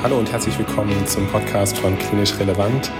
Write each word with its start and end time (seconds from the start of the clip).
Hallo 0.00 0.16
und 0.16 0.30
herzlich 0.30 0.56
willkommen 0.56 0.94
zum 1.08 1.26
Podcast 1.26 1.76
von 1.76 1.98
Klinisch 1.98 2.38
Relevant, 2.38 2.92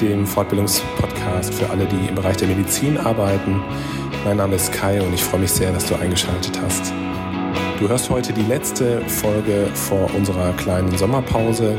dem 0.00 0.26
Fortbildungspodcast 0.26 1.52
für 1.52 1.68
alle, 1.68 1.84
die 1.84 2.08
im 2.08 2.14
Bereich 2.14 2.38
der 2.38 2.48
Medizin 2.48 2.96
arbeiten. 2.96 3.62
Mein 4.24 4.38
Name 4.38 4.56
ist 4.56 4.72
Kai 4.72 5.02
und 5.02 5.12
ich 5.12 5.22
freue 5.22 5.40
mich 5.40 5.52
sehr, 5.52 5.70
dass 5.70 5.84
du 5.84 5.96
eingeschaltet 5.96 6.58
hast. 6.62 6.94
Du 7.78 7.86
hörst 7.86 8.08
heute 8.08 8.32
die 8.32 8.42
letzte 8.42 9.02
Folge 9.02 9.66
vor 9.74 10.08
unserer 10.14 10.54
kleinen 10.54 10.96
Sommerpause. 10.96 11.76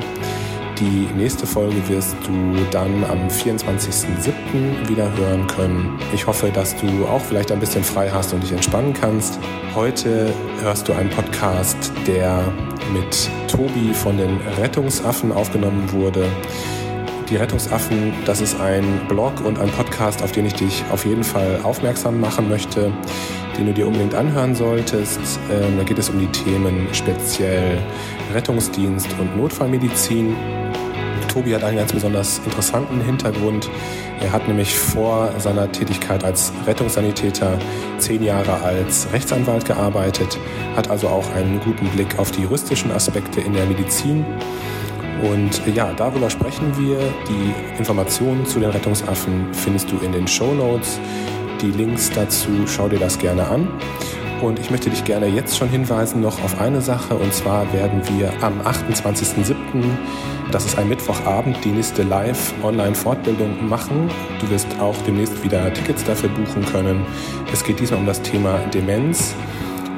Die 0.81 1.07
nächste 1.15 1.45
Folge 1.45 1.75
wirst 1.89 2.15
du 2.25 2.55
dann 2.71 3.03
am 3.03 3.27
24.07. 3.27 4.89
wieder 4.89 5.15
hören 5.15 5.45
können. 5.45 5.99
Ich 6.11 6.25
hoffe, 6.25 6.49
dass 6.51 6.75
du 6.75 7.05
auch 7.05 7.21
vielleicht 7.21 7.51
ein 7.51 7.59
bisschen 7.59 7.83
frei 7.83 8.09
hast 8.09 8.33
und 8.33 8.41
dich 8.41 8.51
entspannen 8.51 8.91
kannst. 8.91 9.37
Heute 9.75 10.33
hörst 10.63 10.87
du 10.87 10.93
einen 10.93 11.11
Podcast, 11.11 11.91
der 12.07 12.51
mit 12.93 13.29
Tobi 13.47 13.93
von 13.93 14.17
den 14.17 14.41
Rettungsaffen 14.59 15.31
aufgenommen 15.31 15.91
wurde. 15.91 16.25
Die 17.29 17.35
Rettungsaffen, 17.35 18.13
das 18.25 18.41
ist 18.41 18.59
ein 18.59 19.01
Blog 19.07 19.33
und 19.45 19.59
ein 19.59 19.69
Podcast, 19.69 20.23
auf 20.23 20.31
den 20.31 20.47
ich 20.47 20.55
dich 20.55 20.83
auf 20.91 21.05
jeden 21.05 21.23
Fall 21.23 21.59
aufmerksam 21.61 22.19
machen 22.19 22.49
möchte, 22.49 22.91
den 23.55 23.67
du 23.67 23.73
dir 23.73 23.85
unbedingt 23.85 24.15
anhören 24.15 24.55
solltest. 24.55 25.19
Ähm, 25.51 25.77
da 25.77 25.83
geht 25.83 25.99
es 25.99 26.09
um 26.09 26.19
die 26.19 26.31
Themen 26.31 26.87
speziell 26.91 27.77
Rettungsdienst 28.33 29.09
und 29.19 29.37
Notfallmedizin. 29.37 30.35
Tobi 31.31 31.55
hat 31.55 31.63
einen 31.63 31.77
ganz 31.77 31.93
besonders 31.93 32.39
interessanten 32.39 32.99
Hintergrund. 32.99 33.69
Er 34.19 34.33
hat 34.33 34.49
nämlich 34.49 34.77
vor 34.77 35.31
seiner 35.37 35.71
Tätigkeit 35.71 36.25
als 36.25 36.51
Rettungssanitäter 36.67 37.57
zehn 37.99 38.21
Jahre 38.21 38.61
als 38.61 39.07
Rechtsanwalt 39.13 39.63
gearbeitet, 39.63 40.37
hat 40.75 40.89
also 40.89 41.07
auch 41.07 41.33
einen 41.33 41.61
guten 41.61 41.87
Blick 41.89 42.19
auf 42.19 42.31
die 42.31 42.41
juristischen 42.41 42.91
Aspekte 42.91 43.39
in 43.39 43.53
der 43.53 43.65
Medizin. 43.65 44.25
Und 45.21 45.61
ja, 45.73 45.93
darüber 45.93 46.29
sprechen 46.29 46.77
wir. 46.77 46.99
Die 47.29 47.77
Informationen 47.77 48.45
zu 48.45 48.59
den 48.59 48.71
Rettungsaffen 48.71 49.53
findest 49.53 49.89
du 49.89 49.99
in 49.99 50.11
den 50.11 50.27
Show 50.27 50.53
Notes. 50.53 50.99
Die 51.61 51.71
Links 51.71 52.09
dazu, 52.09 52.49
schau 52.67 52.89
dir 52.89 52.99
das 52.99 53.17
gerne 53.17 53.47
an. 53.47 53.69
Und 54.41 54.59
ich 54.59 54.71
möchte 54.71 54.89
dich 54.89 55.03
gerne 55.03 55.27
jetzt 55.27 55.55
schon 55.55 55.69
hinweisen 55.69 56.19
noch 56.19 56.43
auf 56.43 56.59
eine 56.59 56.81
Sache. 56.81 57.13
Und 57.15 57.31
zwar 57.33 57.71
werden 57.73 58.01
wir 58.17 58.31
am 58.41 58.59
28.07., 58.61 59.53
das 60.51 60.65
ist 60.65 60.77
ein 60.77 60.89
Mittwochabend, 60.89 61.63
die 61.63 61.69
nächste 61.69 62.03
Live-Online-Fortbildung 62.03 63.69
machen. 63.69 64.09
Du 64.41 64.49
wirst 64.49 64.67
auch 64.79 64.95
demnächst 65.07 65.41
wieder 65.43 65.71
Tickets 65.73 66.03
dafür 66.03 66.29
buchen 66.29 66.65
können. 66.65 67.05
Es 67.53 67.63
geht 67.63 67.79
diesmal 67.79 68.01
um 68.01 68.05
das 68.05 68.21
Thema 68.21 68.57
Demenz. 68.73 69.33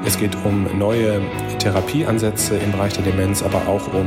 Es 0.05 0.17
geht 0.17 0.35
um 0.43 0.67
neue 0.77 1.21
Therapieansätze 1.57 2.57
im 2.57 2.73
Bereich 2.73 2.93
der 2.93 3.03
Demenz, 3.03 3.41
aber 3.41 3.67
auch 3.67 3.93
um 3.93 4.05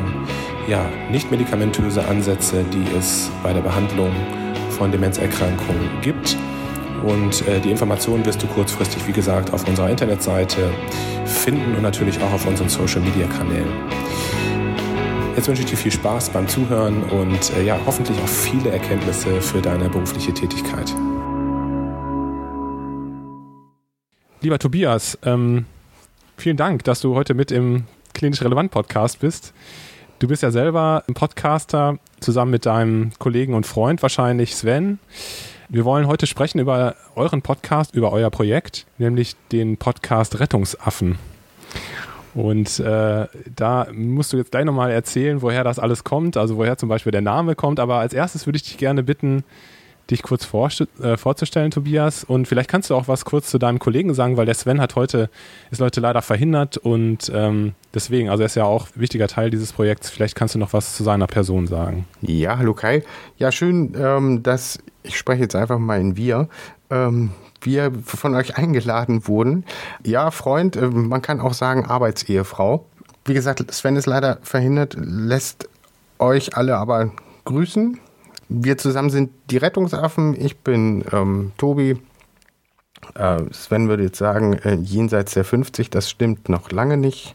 ja, 0.69 0.85
nicht 1.11 1.31
medikamentöse 1.31 2.07
Ansätze, 2.07 2.65
die 2.65 2.97
es 2.97 3.31
bei 3.43 3.53
der 3.53 3.63
Behandlung 3.63 4.13
von 4.77 4.93
Demenzerkrankungen 4.93 5.89
gibt. 6.03 6.16
Und 7.07 7.47
äh, 7.47 7.61
die 7.61 7.71
Informationen 7.71 8.27
wirst 8.27 8.43
du 8.43 8.49
kurzfristig, 8.49 9.07
wie 9.07 9.13
gesagt, 9.13 9.53
auf 9.53 9.67
unserer 9.69 9.89
Internetseite 9.89 10.69
finden 11.25 11.77
und 11.77 11.83
natürlich 11.83 12.21
auch 12.21 12.33
auf 12.33 12.47
unseren 12.47 12.69
Social-Media-Kanälen. 12.69 13.69
Jetzt 15.37 15.47
wünsche 15.47 15.63
ich 15.63 15.71
dir 15.71 15.77
viel 15.77 15.93
Spaß 15.93 16.31
beim 16.31 16.49
Zuhören 16.49 17.05
und 17.05 17.53
äh, 17.57 17.65
ja, 17.65 17.79
hoffentlich 17.87 18.19
auch 18.19 18.29
viele 18.29 18.71
Erkenntnisse 18.71 19.41
für 19.41 19.63
deine 19.63 19.89
berufliche 19.89 20.35
Tätigkeit. 20.35 20.93
Lieber 24.41 24.59
Tobias, 24.59 25.17
ähm, 25.23 25.67
vielen 26.37 26.57
Dank, 26.57 26.83
dass 26.85 27.01
du 27.01 27.15
heute 27.15 27.35
mit 27.35 27.53
im 27.53 27.85
Klinisch 28.15 28.43
Relevant 28.43 28.73
Podcast 28.73 29.21
bist. 29.21 29.55
Du 30.19 30.27
bist 30.27 30.43
ja 30.43 30.51
selber 30.51 31.05
ein 31.07 31.15
Podcaster, 31.15 31.99
zusammen 32.19 32.51
mit 32.51 32.67
deinem 32.67 33.13
Kollegen 33.21 33.55
und 33.55 33.65
Freund 33.65 34.03
wahrscheinlich 34.03 34.57
Sven. 34.57 34.99
Wir 35.69 35.85
wollen 35.85 36.07
heute 36.07 36.29
sprechen 36.29 36.61
über 36.61 36.95
euren 37.17 37.43
Podcast, 37.43 37.93
über 37.93 38.13
euer 38.13 38.31
Projekt, 38.31 38.87
nämlich 38.99 39.35
den 39.51 39.77
Podcast 39.79 40.39
Rettungsaffen. 40.39 41.19
Und 42.35 42.79
äh, 42.79 43.27
da 43.57 43.89
musst 43.93 44.33
du 44.33 44.37
jetzt 44.37 44.53
gleich 44.53 44.65
nochmal 44.65 44.93
erzählen, 44.93 45.43
woher 45.43 45.65
das 45.65 45.81
alles 45.81 46.05
kommt, 46.05 46.37
also 46.37 46.57
woher 46.57 46.79
zum 46.79 46.89
Beispiel 46.89 47.11
der 47.11 47.21
Name 47.21 47.57
kommt. 47.57 47.81
Aber 47.81 47.97
als 47.97 48.13
erstes 48.13 48.47
würde 48.47 48.59
ich 48.59 48.63
dich 48.63 48.79
gerne 48.79 49.03
bitten, 49.03 49.43
dich 50.09 50.23
kurz 50.23 50.49
äh, 51.03 51.17
vorzustellen, 51.17 51.73
Tobias. 51.73 52.23
Und 52.23 52.47
vielleicht 52.47 52.71
kannst 52.71 52.91
du 52.91 52.95
auch 52.95 53.09
was 53.09 53.25
kurz 53.25 53.51
zu 53.51 53.59
deinem 53.59 53.81
Kollegen 53.81 54.15
sagen, 54.15 54.37
weil 54.37 54.47
der 54.47 54.55
Sven 54.55 54.81
hat 54.81 54.95
heute, 54.95 55.31
ist 55.73 55.81
Leute 55.81 56.01
leider 56.01 56.23
verhindert 56.23 56.77
und 56.77 57.31
ähm, 57.35 57.75
deswegen, 57.93 58.29
also 58.29 58.43
er 58.45 58.47
ist 58.47 58.55
ja 58.55 58.65
auch 58.65 58.87
wichtiger 58.95 59.27
Teil 59.27 59.51
dieses 59.51 59.73
Projekts. 59.73 60.11
Vielleicht 60.11 60.37
kannst 60.37 60.55
du 60.55 60.61
noch 60.61 60.73
was 60.73 60.97
zu 60.97 61.03
seiner 61.03 61.27
Person 61.27 61.67
sagen. 61.67 62.07
Ja, 62.21 62.57
hallo 62.57 62.75
Kai. 62.75 63.03
Ja, 63.39 63.51
schön, 63.51 63.95
ähm, 63.99 64.45
dass 64.45 64.79
ich 65.07 65.19
spreche 65.19 65.43
jetzt 65.43 65.57
einfach 65.57 65.79
mal 65.79 66.01
in 66.01 66.17
wir. 66.17 66.49
Ähm, 66.91 67.31
wir 67.63 67.93
von 68.05 68.35
euch 68.35 68.57
eingeladen 68.57 69.27
wurden. 69.27 69.65
Ja, 70.05 70.31
Freund, 70.31 70.77
äh, 70.77 70.89
man 70.89 71.23
kann 71.23 71.41
auch 71.41 71.55
sagen 71.55 71.87
Arbeitsehefrau. 71.87 72.87
Wie 73.25 73.35
gesagt, 73.35 73.65
Sven 73.73 73.97
ist 73.97 74.07
leider 74.07 74.39
verhindert, 74.43 74.97
lässt 74.99 75.69
euch 76.19 76.57
alle 76.57 76.77
aber 76.77 77.11
grüßen 77.45 77.99
wir 78.49 78.79
zusammen 78.79 79.11
sind 79.11 79.31
die 79.51 79.57
Rettungsaffen. 79.57 80.39
Ich 80.39 80.59
bin 80.59 81.05
ähm, 81.13 81.53
Tobi. 81.57 81.99
Äh, 83.15 83.43
Sven 83.53 83.89
würde 83.89 84.05
jetzt 84.05 84.19
sagen, 84.19 84.55
äh, 84.55 84.75
jenseits 84.75 85.35
der 85.35 85.45
50, 85.45 85.91
das 85.91 86.11
stimmt 86.11 86.49
noch 86.49 86.71
lange 86.71 86.97
nicht. 86.97 87.35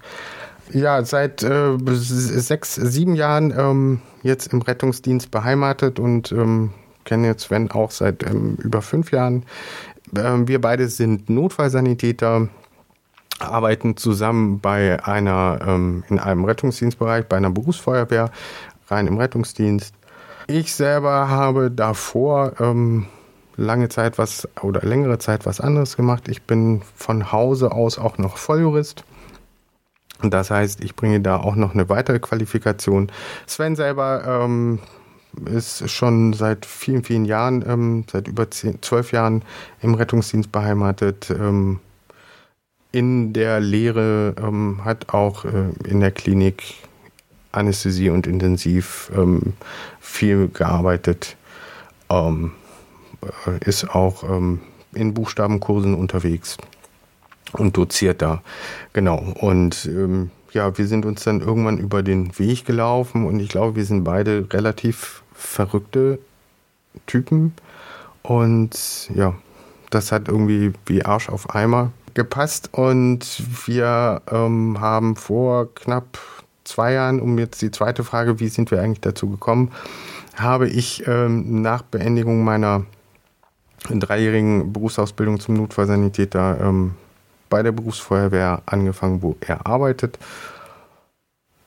Ja, 0.72 1.04
seit 1.04 1.44
äh, 1.44 1.78
sechs, 1.86 2.76
sieben 2.76 3.16
Jahren 3.16 3.54
ähm, 3.58 4.02
jetzt 4.24 4.54
im 4.54 4.62
Rettungsdienst 4.62 5.30
beheimatet 5.30 6.00
und 6.00 6.32
ähm, 6.32 6.72
kenne 7.12 7.28
jetzt 7.28 7.44
Sven 7.44 7.70
auch 7.72 7.92
seit 7.92 8.24
ähm, 8.24 8.56
über 8.64 8.82
fünf 8.82 9.12
Jahren. 9.12 9.44
Ähm, 10.16 10.48
wir 10.48 10.62
beide 10.62 10.88
sind 10.88 11.30
Notfallsanitäter, 11.30 12.48
arbeiten 13.38 13.98
zusammen 13.98 14.62
bei 14.62 15.04
einer, 15.04 15.60
ähm, 15.68 16.06
in 16.08 16.20
einem 16.20 16.46
Rettungsdienstbereich, 16.46 17.26
bei 17.26 17.36
einer 17.36 17.50
Berufsfeuerwehr, 17.50 18.32
rein 18.88 19.08
im 19.08 19.18
Rettungsdienst. 19.18 19.94
Ich 20.48 20.74
selber 20.74 21.28
habe 21.28 21.70
davor 21.70 22.54
ähm, 22.62 23.08
lange 23.58 23.90
Zeit 23.90 24.18
was 24.18 24.48
oder 24.62 24.80
längere 24.88 25.20
Zeit 25.20 25.46
was 25.46 25.60
anderes 25.60 25.98
gemacht. 25.98 26.30
Ich 26.30 26.44
bin 26.44 26.82
von 26.96 27.34
Hause 27.34 27.74
aus 27.74 28.00
auch 28.00 28.20
noch 28.20 28.38
Volljurist. 28.38 29.04
Das 30.24 30.50
heißt, 30.50 30.82
ich 30.82 30.96
bringe 30.96 31.20
da 31.20 31.42
auch 31.42 31.56
noch 31.56 31.74
eine 31.74 31.90
weitere 31.90 32.20
Qualifikation. 32.20 33.12
Sven 33.48 33.76
selber 33.76 34.24
ähm, 34.26 34.80
ist 35.46 35.90
schon 35.90 36.34
seit 36.34 36.66
vielen, 36.66 37.04
vielen 37.04 37.26
Jahren, 37.26 37.64
ähm, 37.68 38.06
seit 38.12 38.28
über 38.28 38.50
zehn, 38.52 38.82
zwölf 38.82 39.12
Jahren 39.12 39.44
im 39.82 39.94
Rettungsdienst 39.94 40.52
beheimatet. 40.52 41.30
Ähm, 41.30 41.80
in 42.92 43.34
der 43.34 43.60
Lehre 43.60 44.36
ähm, 44.38 44.84
hat 44.84 45.14
auch 45.14 45.46
äh, 45.46 45.70
in 45.88 46.02
der 46.02 46.12
Klinik 46.12 46.64
Anästhesie 47.52 48.10
und 48.10 48.28
Intensiv 48.28 49.12
ähm, 49.16 49.54
viel 50.00 50.50
gearbeitet, 50.50 51.36
ähm, 52.10 52.52
äh, 53.46 53.68
ist 53.68 53.90
auch 53.90 54.24
ähm, 54.24 54.60
in 54.94 55.14
Buchstabenkursen 55.14 55.94
unterwegs 55.94 56.58
und 57.54 57.78
doziert 57.78 58.22
da. 58.22 58.42
Genau. 58.94 59.18
Und 59.40 59.90
ja, 60.52 60.78
wir 60.78 60.88
sind 60.88 61.06
uns 61.06 61.24
dann 61.24 61.42
irgendwann 61.42 61.78
über 61.78 62.04
den 62.04 62.38
Weg 62.38 62.66
gelaufen 62.66 63.26
und 63.26 63.40
ich 63.40 63.50
glaube, 63.50 63.76
wir 63.76 63.86
sind 63.86 64.04
beide 64.04 64.48
relativ 64.52 65.24
verrückte 65.34 66.20
Typen. 67.08 67.54
Und 68.22 69.10
ja, 69.16 69.34
das 69.90 70.12
hat 70.12 70.28
irgendwie 70.28 70.74
wie 70.86 71.04
Arsch 71.04 71.30
auf 71.30 71.56
Eimer 71.56 71.92
gepasst 72.14 72.70
und 72.74 73.44
wir 73.66 74.22
ähm, 74.30 74.80
haben 74.80 75.16
vor 75.16 75.74
knapp 75.74 76.20
zwei 76.64 76.94
Jahren, 76.94 77.20
um 77.20 77.40
jetzt 77.40 77.62
die 77.62 77.72
zweite 77.72 78.04
Frage, 78.04 78.40
wie 78.40 78.50
sind 78.50 78.72
wir 78.72 78.82
eigentlich 78.82 79.02
dazu 79.02 79.30
gekommen, 79.30 79.72
habe 80.36 80.68
ich 80.68 81.08
ähm, 81.08 81.62
nach 81.62 81.82
Beendigung 81.82 82.44
meiner 82.44 82.86
dreijährigen 83.90 84.72
Berufsausbildung 84.74 85.40
zum 85.40 85.56
Notfallsanitäter 85.56 86.60
ähm, 86.62 86.96
bei 87.52 87.62
der 87.62 87.72
Berufsfeuerwehr 87.72 88.64
angefangen, 88.66 89.22
wo 89.22 89.36
er 89.42 89.68
arbeitet. 89.68 90.18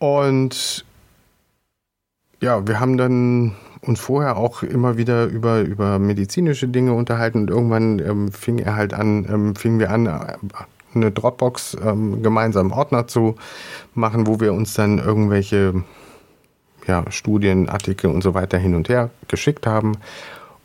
Und 0.00 0.84
ja, 2.40 2.66
wir 2.66 2.80
haben 2.80 2.96
dann 2.96 3.54
uns 3.80 4.00
vorher 4.00 4.36
auch 4.36 4.64
immer 4.64 4.96
wieder 4.96 5.26
über, 5.26 5.60
über 5.60 6.00
medizinische 6.00 6.66
Dinge 6.66 6.94
unterhalten 6.94 7.38
und 7.42 7.50
irgendwann 7.50 7.98
ähm, 8.00 8.32
fing 8.32 8.58
er 8.58 8.74
halt 8.74 8.94
an, 8.94 9.26
ähm, 9.30 9.56
fingen 9.56 9.78
wir 9.78 9.90
an, 9.90 10.08
eine 10.94 11.10
Dropbox 11.12 11.76
ähm, 11.84 12.22
gemeinsam 12.22 12.72
Ordner 12.72 13.06
zu 13.06 13.36
machen, 13.94 14.26
wo 14.26 14.40
wir 14.40 14.52
uns 14.54 14.74
dann 14.74 14.98
irgendwelche 14.98 15.84
ja, 16.86 17.04
Studien, 17.10 17.68
Artikel 17.68 18.10
und 18.10 18.22
so 18.22 18.34
weiter 18.34 18.58
hin 18.58 18.74
und 18.74 18.88
her 18.88 19.10
geschickt 19.28 19.66
haben. 19.66 19.98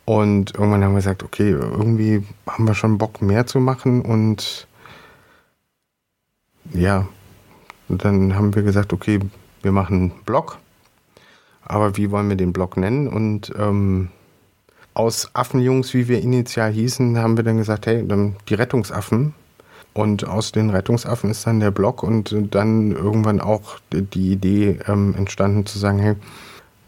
Und 0.05 0.55
irgendwann 0.55 0.83
haben 0.83 0.93
wir 0.93 0.99
gesagt, 0.99 1.23
okay, 1.23 1.51
irgendwie 1.51 2.23
haben 2.47 2.65
wir 2.65 2.73
schon 2.73 2.97
Bock 2.97 3.21
mehr 3.21 3.45
zu 3.45 3.59
machen 3.59 4.01
und 4.01 4.67
ja, 6.73 7.07
und 7.87 8.05
dann 8.05 8.35
haben 8.35 8.55
wir 8.55 8.63
gesagt, 8.63 8.93
okay, 8.93 9.19
wir 9.61 9.71
machen 9.71 10.11
einen 10.11 10.23
Blog 10.25 10.59
aber 11.69 11.95
wie 11.97 12.09
wollen 12.09 12.27
wir 12.27 12.35
den 12.35 12.51
Blog 12.51 12.77
nennen? 12.77 13.07
Und 13.07 13.53
ähm, 13.55 14.09
aus 14.95 15.29
Affenjungs, 15.33 15.93
wie 15.93 16.07
wir 16.07 16.19
initial 16.19 16.71
hießen, 16.71 17.17
haben 17.19 17.37
wir 17.37 17.43
dann 17.43 17.57
gesagt, 17.57 17.85
hey, 17.85 18.03
die 18.49 18.53
Rettungsaffen. 18.53 19.35
Und 19.93 20.27
aus 20.27 20.51
den 20.51 20.71
Rettungsaffen 20.71 21.29
ist 21.29 21.45
dann 21.45 21.59
der 21.59 21.71
Blog 21.71 22.03
und 22.03 22.35
dann 22.51 22.91
irgendwann 22.91 23.39
auch 23.39 23.79
die 23.91 24.31
Idee 24.31 24.79
ähm, 24.87 25.13
entstanden 25.15 25.65
zu 25.65 25.77
sagen, 25.77 25.99
hey, 25.99 26.15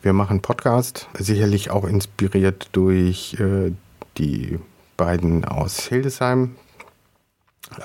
wir 0.01 0.13
machen 0.13 0.42
Podcast, 0.42 1.07
sicherlich 1.18 1.69
auch 1.69 1.83
inspiriert 1.86 2.69
durch 2.72 3.36
äh, 3.39 3.72
die 4.18 4.60
beiden 4.98 5.45
aus 5.45 5.81
Hildesheim, 5.81 6.56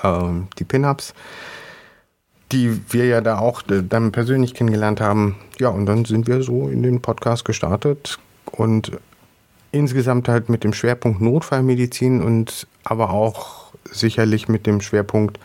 äh, 0.01 0.23
die 0.57 0.63
Pin-Ups, 0.63 1.13
die 2.51 2.79
wir 2.89 3.05
ja 3.05 3.21
da 3.21 3.39
auch 3.39 3.61
dann 3.61 4.11
persönlich 4.11 4.53
kennengelernt 4.53 5.01
haben. 5.01 5.35
Ja, 5.59 5.69
und 5.69 5.85
dann 5.85 6.05
sind 6.05 6.27
wir 6.27 6.43
so 6.43 6.69
in 6.69 6.83
den 6.83 7.01
Podcast 7.01 7.45
gestartet 7.45 8.19
und 8.45 8.91
insgesamt 9.71 10.29
halt 10.29 10.49
mit 10.49 10.63
dem 10.63 10.73
Schwerpunkt 10.73 11.21
Notfallmedizin 11.21 12.21
und 12.21 12.67
aber 12.83 13.09
auch 13.09 13.73
sicherlich 13.91 14.47
mit 14.47 14.65
dem 14.65 14.81
Schwerpunkt 14.81 15.39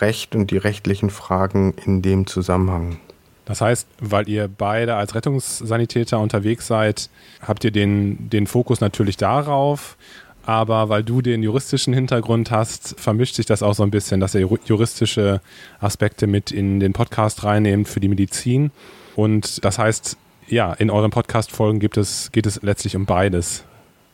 Recht 0.00 0.34
und 0.34 0.50
die 0.50 0.56
rechtlichen 0.56 1.10
Fragen 1.10 1.74
in 1.84 2.02
dem 2.02 2.26
Zusammenhang. 2.26 2.98
Das 3.44 3.60
heißt, 3.60 3.86
weil 4.00 4.28
ihr 4.28 4.48
beide 4.48 4.94
als 4.94 5.14
Rettungssanitäter 5.14 6.18
unterwegs 6.18 6.66
seid, 6.66 7.10
habt 7.42 7.62
ihr 7.64 7.70
den, 7.70 8.30
den 8.30 8.46
Fokus 8.46 8.80
natürlich 8.80 9.18
darauf, 9.18 9.96
aber 10.46 10.88
weil 10.88 11.02
du 11.02 11.22
den 11.22 11.42
juristischen 11.42 11.94
Hintergrund 11.94 12.50
hast, 12.50 12.98
vermischt 13.00 13.34
sich 13.34 13.46
das 13.46 13.62
auch 13.62 13.74
so 13.74 13.82
ein 13.82 13.90
bisschen, 13.90 14.20
dass 14.20 14.34
ihr 14.34 14.48
juristische 14.66 15.40
Aspekte 15.80 16.26
mit 16.26 16.50
in 16.50 16.80
den 16.80 16.92
Podcast 16.92 17.44
reinnehmt 17.44 17.88
für 17.88 18.00
die 18.00 18.08
Medizin. 18.08 18.70
Und 19.16 19.64
das 19.64 19.78
heißt, 19.78 20.16
ja, 20.48 20.72
in 20.74 20.90
euren 20.90 21.10
Podcast-Folgen 21.10 21.80
geht 21.80 21.96
es 21.96 22.30
letztlich 22.62 22.96
um 22.96 23.06
beides. 23.06 23.64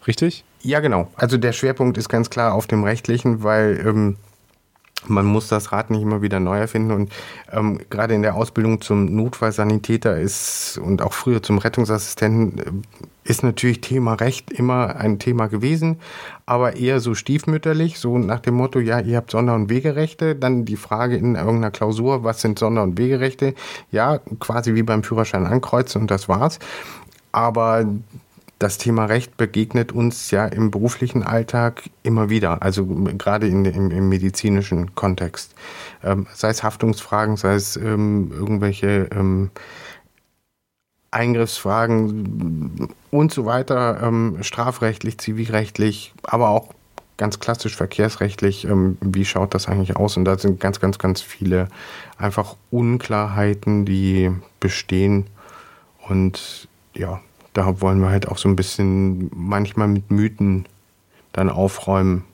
Richtig? 0.07 0.45
Ja, 0.63 0.81
genau. 0.81 1.11
Also 1.17 1.37
der 1.37 1.53
Schwerpunkt 1.53 1.99
ist 1.99 2.09
ganz 2.09 2.31
klar 2.31 2.55
auf 2.55 2.67
dem 2.67 2.85
rechtlichen, 2.85 3.43
weil 3.43 3.83
ähm, 3.85 4.17
man 5.07 5.25
muss 5.25 5.49
das 5.49 5.73
Rad 5.73 5.91
nicht 5.91 6.03
immer 6.03 6.23
wieder 6.23 6.41
neu 6.41 6.59
erfinden. 6.59 6.93
Und 6.93 7.13
ähm, 7.51 7.81
gerade 7.91 8.15
in 8.15 8.23
der 8.23 8.35
Ausbildung 8.35 8.81
zum 8.81 9.15
Notfallsanitäter 9.15 10.19
ist 10.19 10.79
und 10.83 11.03
auch 11.03 11.13
früher 11.13 11.43
zum 11.43 11.59
Rettungsassistenten 11.59 12.59
äh, 12.59 12.71
ist 13.31 13.45
natürlich 13.45 13.81
Thema 13.81 14.15
Recht 14.15 14.51
immer 14.51 14.97
ein 14.97 15.21
Thema 15.21 15.47
gewesen, 15.47 16.01
aber 16.47 16.77
eher 16.77 16.99
so 16.99 17.15
stiefmütterlich, 17.15 18.01
so 18.01 18.19
nach 18.19 18.41
dem 18.41 18.55
Motto, 18.55 18.81
ja, 18.81 18.99
ihr 18.99 19.17
habt 19.17 19.31
Sonder- 19.31 19.55
und 19.55 19.71
Wegerechte. 19.71 20.35
Dann 20.35 20.65
die 20.65 20.77
Frage 20.77 21.17
in 21.17 21.37
irgendeiner 21.37 21.71
Klausur, 21.71 22.25
was 22.25 22.41
sind 22.41 22.59
Sonder- 22.59 22.83
und 22.83 22.99
Wegerechte? 22.99 23.55
Ja, 23.93 24.19
quasi 24.41 24.75
wie 24.75 24.83
beim 24.83 25.05
Führerschein 25.05 25.47
ankreuzen 25.47 26.03
und 26.03 26.11
das 26.11 26.29
war's. 26.29 26.59
Aber 27.31 27.87
das 28.59 28.79
Thema 28.79 29.05
Recht 29.05 29.37
begegnet 29.37 29.93
uns 29.93 30.33
ja 30.33 30.45
im 30.47 30.73
beruflichen 30.73 31.23
Alltag 31.23 31.85
immer 32.03 32.31
wieder, 32.31 32.63
also 32.63 32.85
gerade 32.85 33.47
in, 33.47 33.65
im, 33.65 33.93
im 33.93 34.09
medizinischen 34.09 34.95
Kontext. 34.97 35.55
Ähm, 36.03 36.27
sei 36.35 36.49
es 36.49 36.65
Haftungsfragen, 36.65 37.37
sei 37.37 37.55
es 37.55 37.77
ähm, 37.77 38.33
irgendwelche 38.33 39.09
ähm, 39.15 39.51
Eingriffsfragen 41.11 42.89
und 43.11 43.33
so 43.33 43.45
weiter, 43.45 44.01
ähm, 44.03 44.39
strafrechtlich, 44.43 45.19
zivilrechtlich, 45.19 46.15
aber 46.23 46.51
auch 46.51 46.69
ganz 47.17 47.39
klassisch 47.39 47.77
verkehrsrechtlich, 47.77 48.65
ähm, 48.65 48.97
wie 49.03 49.27
schaut 49.27 49.55
das 49.55 49.69
eigentlich 49.69 49.97
aus? 49.97 50.17
Und 50.17 50.25
da 50.25 50.39
sind 50.39 50.59
ganz, 50.59 50.81
ganz, 50.81 50.99
ganz 50.99 51.21
viele 51.21 51.69
einfach 52.17 52.57
Unklarheiten, 52.71 53.85
die 53.85 54.31
bestehen. 54.59 55.27
Und 56.09 56.67
ja, 56.95 57.21
da 57.53 57.81
wollen 57.81 58.01
wir 58.01 58.09
halt 58.09 58.27
auch 58.27 58.39
so 58.39 58.49
ein 58.49 58.57
bisschen 58.57 59.31
manchmal 59.35 59.89
mit 59.89 60.11
Mythen 60.11 60.67
dann 61.33 61.51
aufräumen. 61.51 62.25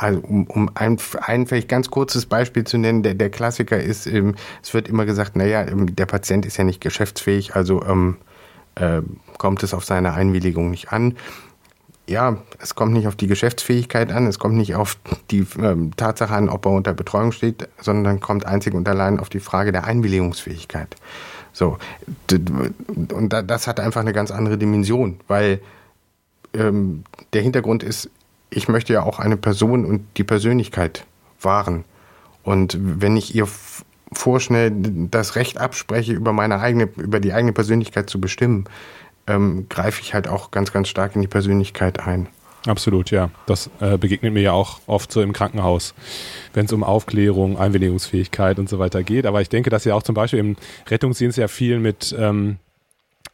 Also 0.00 0.20
um, 0.20 0.46
um 0.46 0.70
ein, 0.74 0.96
ein 1.20 1.46
vielleicht 1.46 1.68
ganz 1.68 1.90
kurzes 1.90 2.24
Beispiel 2.24 2.64
zu 2.64 2.78
nennen, 2.78 3.02
der, 3.02 3.14
der 3.14 3.28
Klassiker 3.28 3.78
ist, 3.78 4.06
ähm, 4.06 4.34
es 4.62 4.72
wird 4.72 4.88
immer 4.88 5.04
gesagt, 5.04 5.36
naja, 5.36 5.62
ähm, 5.62 5.94
der 5.94 6.06
Patient 6.06 6.46
ist 6.46 6.56
ja 6.56 6.64
nicht 6.64 6.80
geschäftsfähig, 6.80 7.54
also 7.54 7.84
ähm, 7.84 8.16
äh, 8.76 9.02
kommt 9.36 9.62
es 9.62 9.74
auf 9.74 9.84
seine 9.84 10.14
Einwilligung 10.14 10.70
nicht 10.70 10.90
an. 10.90 11.16
Ja, 12.08 12.38
es 12.58 12.74
kommt 12.74 12.94
nicht 12.94 13.08
auf 13.08 13.14
die 13.14 13.26
Geschäftsfähigkeit 13.26 14.10
an, 14.10 14.26
es 14.26 14.38
kommt 14.38 14.56
nicht 14.56 14.74
auf 14.74 14.96
die 15.30 15.46
ähm, 15.62 15.94
Tatsache 15.96 16.34
an, 16.34 16.48
ob 16.48 16.64
er 16.64 16.72
unter 16.72 16.94
Betreuung 16.94 17.30
steht, 17.32 17.68
sondern 17.78 18.20
kommt 18.20 18.46
einzig 18.46 18.72
und 18.72 18.88
allein 18.88 19.20
auf 19.20 19.28
die 19.28 19.38
Frage 19.38 19.70
der 19.70 19.84
Einwilligungsfähigkeit. 19.84 20.96
So, 21.52 21.76
und 23.12 23.28
das 23.28 23.66
hat 23.66 23.80
einfach 23.80 24.00
eine 24.00 24.14
ganz 24.14 24.30
andere 24.30 24.56
Dimension, 24.56 25.20
weil 25.28 25.60
ähm, 26.54 27.04
der 27.34 27.42
Hintergrund 27.42 27.82
ist, 27.82 28.08
ich 28.50 28.68
möchte 28.68 28.92
ja 28.92 29.02
auch 29.02 29.18
eine 29.18 29.36
Person 29.36 29.84
und 29.84 30.06
die 30.16 30.24
Persönlichkeit 30.24 31.06
wahren. 31.40 31.84
Und 32.42 32.76
wenn 32.80 33.16
ich 33.16 33.34
ihr 33.34 33.46
vorschnell 34.12 34.72
das 35.10 35.36
Recht 35.36 35.58
abspreche, 35.58 36.12
über 36.12 36.32
meine 36.32 36.60
eigene, 36.60 36.88
über 36.96 37.20
die 37.20 37.32
eigene 37.32 37.52
Persönlichkeit 37.52 38.10
zu 38.10 38.20
bestimmen, 38.20 38.64
ähm, 39.26 39.66
greife 39.68 40.00
ich 40.02 40.14
halt 40.14 40.26
auch 40.26 40.50
ganz, 40.50 40.72
ganz 40.72 40.88
stark 40.88 41.14
in 41.14 41.22
die 41.22 41.28
Persönlichkeit 41.28 42.00
ein. 42.00 42.28
Absolut, 42.66 43.10
ja. 43.10 43.30
Das 43.46 43.70
äh, 43.80 43.96
begegnet 43.96 44.34
mir 44.34 44.42
ja 44.42 44.52
auch 44.52 44.80
oft 44.86 45.10
so 45.10 45.22
im 45.22 45.32
Krankenhaus, 45.32 45.94
wenn 46.52 46.66
es 46.66 46.72
um 46.72 46.84
Aufklärung, 46.84 47.58
Einwilligungsfähigkeit 47.58 48.58
und 48.58 48.68
so 48.68 48.78
weiter 48.78 49.02
geht. 49.02 49.24
Aber 49.24 49.40
ich 49.40 49.48
denke, 49.48 49.70
dass 49.70 49.86
ihr 49.86 49.96
auch 49.96 50.02
zum 50.02 50.14
Beispiel 50.14 50.40
im 50.40 50.56
Rettungsdienst 50.88 51.38
ja 51.38 51.48
viel 51.48 51.78
mit 51.78 52.14
ähm, 52.18 52.58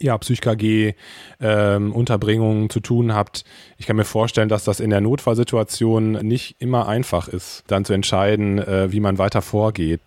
ja, 0.01 0.17
PsychKG, 0.17 0.95
ähm, 1.41 1.93
Unterbringungen 1.93 2.71
zu 2.71 2.81
tun 2.81 3.15
habt. 3.15 3.45
Ich 3.79 3.87
kann 3.87 3.97
mir 3.97 4.05
vorstellen, 4.05 4.49
dass 4.49 4.65
das 4.65 4.81
in 4.81 4.91
der 4.91 5.01
Notfallsituation 5.01 6.13
nicht 6.13 6.57
immer 6.59 6.89
einfach 6.89 7.29
ist, 7.29 7.65
dann 7.67 7.85
zu 7.85 7.93
entscheiden, 7.93 8.59
äh, 8.59 8.93
wie 8.93 9.01
man 9.01 9.19
weiter 9.19 9.43
vorgeht. 9.43 10.01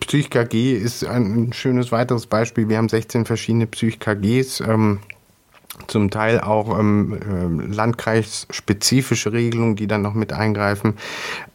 PsychKG 0.00 0.72
ist 0.72 1.04
ein 1.04 1.52
schönes 1.52 1.92
weiteres 1.92 2.26
Beispiel. 2.26 2.68
Wir 2.68 2.78
haben 2.78 2.88
16 2.88 3.26
verschiedene 3.26 3.66
PsychKGs. 3.66 4.60
Ähm 4.60 5.00
zum 5.86 6.10
Teil 6.10 6.40
auch 6.40 6.78
ähm, 6.78 7.14
äh, 7.14 7.74
landkreisspezifische 7.74 9.32
Regelungen, 9.32 9.76
die 9.76 9.86
dann 9.86 10.02
noch 10.02 10.14
mit 10.14 10.32
eingreifen. 10.32 10.94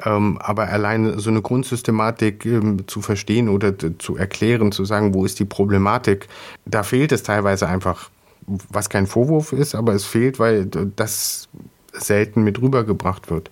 Ähm, 0.06 0.38
aber 0.40 0.70
allein 0.70 1.20
so 1.20 1.30
eine 1.30 1.42
Grundsystematik 1.42 2.46
ähm, 2.46 2.88
zu 2.88 3.02
verstehen 3.02 3.50
oder 3.50 3.74
zu 4.00 4.16
erklären, 4.16 4.72
zu 4.72 4.86
sagen, 4.86 5.14
wo 5.14 5.26
ist 5.26 5.40
die 5.40 5.46
Problematik, 5.46 6.28
da 6.66 6.84
fehlt 6.84 7.12
es 7.12 7.24
teilweise 7.24 7.68
einfach, 7.68 8.10
was 8.48 8.90
kein 8.90 9.08
Vorwurf 9.08 9.54
ist, 9.54 9.76
aber 9.76 9.94
es 9.94 10.06
fehlt, 10.06 10.40
weil 10.40 10.66
das 10.66 11.48
selten 11.94 12.44
mit 12.44 12.62
rübergebracht 12.62 13.30
wird. 13.30 13.52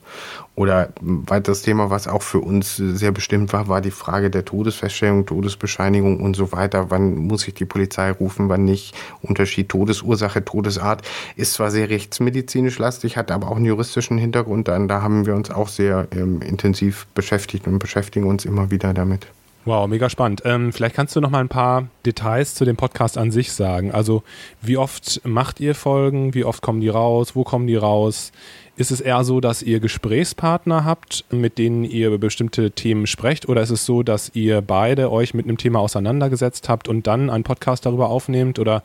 Oder 0.55 0.93
ein 1.01 1.29
weiteres 1.29 1.61
Thema, 1.61 1.89
was 1.89 2.07
auch 2.07 2.21
für 2.21 2.39
uns 2.39 2.75
sehr 2.75 3.11
bestimmt 3.11 3.53
war, 3.53 3.69
war 3.69 3.79
die 3.79 3.91
Frage 3.91 4.29
der 4.29 4.43
Todesfeststellung, 4.43 5.25
Todesbescheinigung 5.25 6.19
und 6.19 6.35
so 6.35 6.51
weiter. 6.51 6.91
Wann 6.91 7.15
muss 7.15 7.47
ich 7.47 7.53
die 7.53 7.65
Polizei 7.65 8.11
rufen, 8.11 8.49
wann 8.49 8.65
nicht? 8.65 8.93
Unterschied 9.21 9.69
Todesursache, 9.69 10.43
Todesart 10.43 11.01
ist 11.37 11.53
zwar 11.53 11.71
sehr 11.71 11.89
rechtsmedizinisch 11.89 12.77
lastig, 12.77 13.15
hat 13.15 13.31
aber 13.31 13.49
auch 13.49 13.55
einen 13.55 13.65
juristischen 13.65 14.17
Hintergrund. 14.17 14.67
Da 14.67 15.01
haben 15.01 15.25
wir 15.25 15.35
uns 15.35 15.49
auch 15.49 15.69
sehr 15.69 16.07
ähm, 16.11 16.41
intensiv 16.41 17.07
beschäftigt 17.15 17.67
und 17.67 17.79
beschäftigen 17.79 18.27
uns 18.27 18.43
immer 18.43 18.69
wieder 18.69 18.93
damit. 18.93 19.27
Wow, 19.69 19.87
mega 19.87 20.09
spannend. 20.09 20.41
Ähm, 20.45 20.73
vielleicht 20.73 20.95
kannst 20.95 21.15
du 21.15 21.21
noch 21.21 21.29
mal 21.29 21.41
ein 21.41 21.47
paar 21.47 21.89
Details 22.03 22.55
zu 22.55 22.65
dem 22.65 22.75
Podcast 22.75 23.19
an 23.19 23.29
sich 23.29 23.51
sagen. 23.51 23.91
Also, 23.91 24.23
wie 24.63 24.77
oft 24.77 25.21
macht 25.27 25.59
ihr 25.59 25.75
Folgen? 25.75 26.33
Wie 26.33 26.43
oft 26.43 26.63
kommen 26.63 26.81
die 26.81 26.89
raus? 26.89 27.35
Wo 27.35 27.43
kommen 27.43 27.67
die 27.67 27.75
raus? 27.75 28.31
Ist 28.77 28.89
es 28.89 28.99
eher 28.99 29.23
so, 29.23 29.39
dass 29.41 29.61
ihr 29.61 29.79
Gesprächspartner 29.79 30.85
habt, 30.85 31.23
mit 31.29 31.59
denen 31.59 31.83
ihr 31.83 32.07
über 32.07 32.17
bestimmte 32.17 32.71
Themen 32.71 33.05
sprecht? 33.05 33.47
Oder 33.47 33.61
ist 33.61 33.69
es 33.69 33.85
so, 33.85 34.01
dass 34.01 34.31
ihr 34.33 34.63
beide 34.63 35.11
euch 35.11 35.35
mit 35.35 35.45
einem 35.45 35.59
Thema 35.59 35.81
auseinandergesetzt 35.81 36.67
habt 36.67 36.87
und 36.87 37.05
dann 37.05 37.29
einen 37.29 37.43
Podcast 37.43 37.85
darüber 37.85 38.09
aufnehmt? 38.09 38.57
Oder 38.57 38.81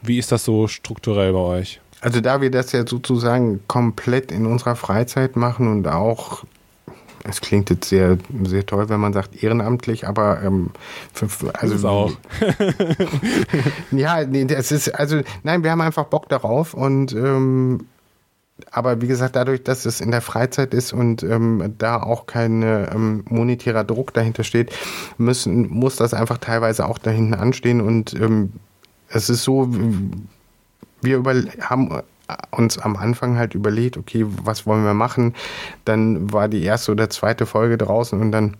wie 0.00 0.18
ist 0.18 0.30
das 0.30 0.44
so 0.44 0.68
strukturell 0.68 1.32
bei 1.32 1.40
euch? 1.40 1.80
Also 2.02 2.20
da 2.20 2.40
wir 2.40 2.52
das 2.52 2.70
ja 2.70 2.86
sozusagen 2.86 3.58
komplett 3.66 4.30
in 4.30 4.46
unserer 4.46 4.76
Freizeit 4.76 5.34
machen 5.34 5.66
und 5.66 5.88
auch 5.88 6.44
es 7.24 7.40
klingt 7.40 7.70
jetzt 7.70 7.88
sehr, 7.88 8.18
sehr 8.44 8.64
toll, 8.66 8.88
wenn 8.88 9.00
man 9.00 9.12
sagt 9.12 9.42
ehrenamtlich, 9.42 10.06
aber 10.06 10.42
ähm, 10.42 10.70
für, 11.12 11.28
also 11.54 11.74
das 11.74 11.84
auch. 11.84 12.12
ja, 13.90 14.24
nee, 14.24 14.42
ist 14.42 14.94
also 14.94 15.20
nein, 15.42 15.62
wir 15.62 15.70
haben 15.70 15.80
einfach 15.80 16.06
Bock 16.06 16.28
darauf 16.28 16.74
und 16.74 17.12
ähm, 17.12 17.86
aber 18.70 19.00
wie 19.00 19.06
gesagt, 19.06 19.36
dadurch, 19.36 19.62
dass 19.64 19.86
es 19.86 20.00
in 20.00 20.10
der 20.10 20.20
Freizeit 20.20 20.74
ist 20.74 20.92
und 20.92 21.22
ähm, 21.22 21.74
da 21.78 22.02
auch 22.02 22.26
kein 22.26 22.62
ähm, 22.62 23.24
monetärer 23.28 23.84
Druck 23.84 24.12
dahinter 24.12 24.44
steht, 24.44 24.72
müssen, 25.18 25.68
muss 25.68 25.96
das 25.96 26.14
einfach 26.14 26.38
teilweise 26.38 26.86
auch 26.86 26.98
da 26.98 27.10
hinten 27.10 27.34
anstehen. 27.34 27.80
Und 27.80 28.14
ähm, 28.14 28.52
es 29.08 29.30
ist 29.30 29.44
so, 29.44 29.68
wir 31.00 31.16
über, 31.16 31.34
haben 31.60 32.02
uns 32.50 32.78
am 32.78 32.96
Anfang 32.96 33.36
halt 33.36 33.54
überlegt, 33.54 33.96
okay, 33.96 34.24
was 34.26 34.66
wollen 34.66 34.84
wir 34.84 34.94
machen? 34.94 35.34
Dann 35.84 36.32
war 36.32 36.48
die 36.48 36.62
erste 36.62 36.92
oder 36.92 37.10
zweite 37.10 37.46
Folge 37.46 37.78
draußen 37.78 38.20
und 38.20 38.32
dann 38.32 38.56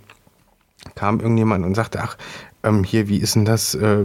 kam 0.94 1.20
irgendjemand 1.20 1.64
und 1.64 1.74
sagte, 1.74 2.00
ach, 2.02 2.16
ähm, 2.62 2.84
hier, 2.84 3.08
wie 3.08 3.18
ist 3.18 3.34
denn 3.34 3.44
das, 3.44 3.74
äh, 3.74 4.04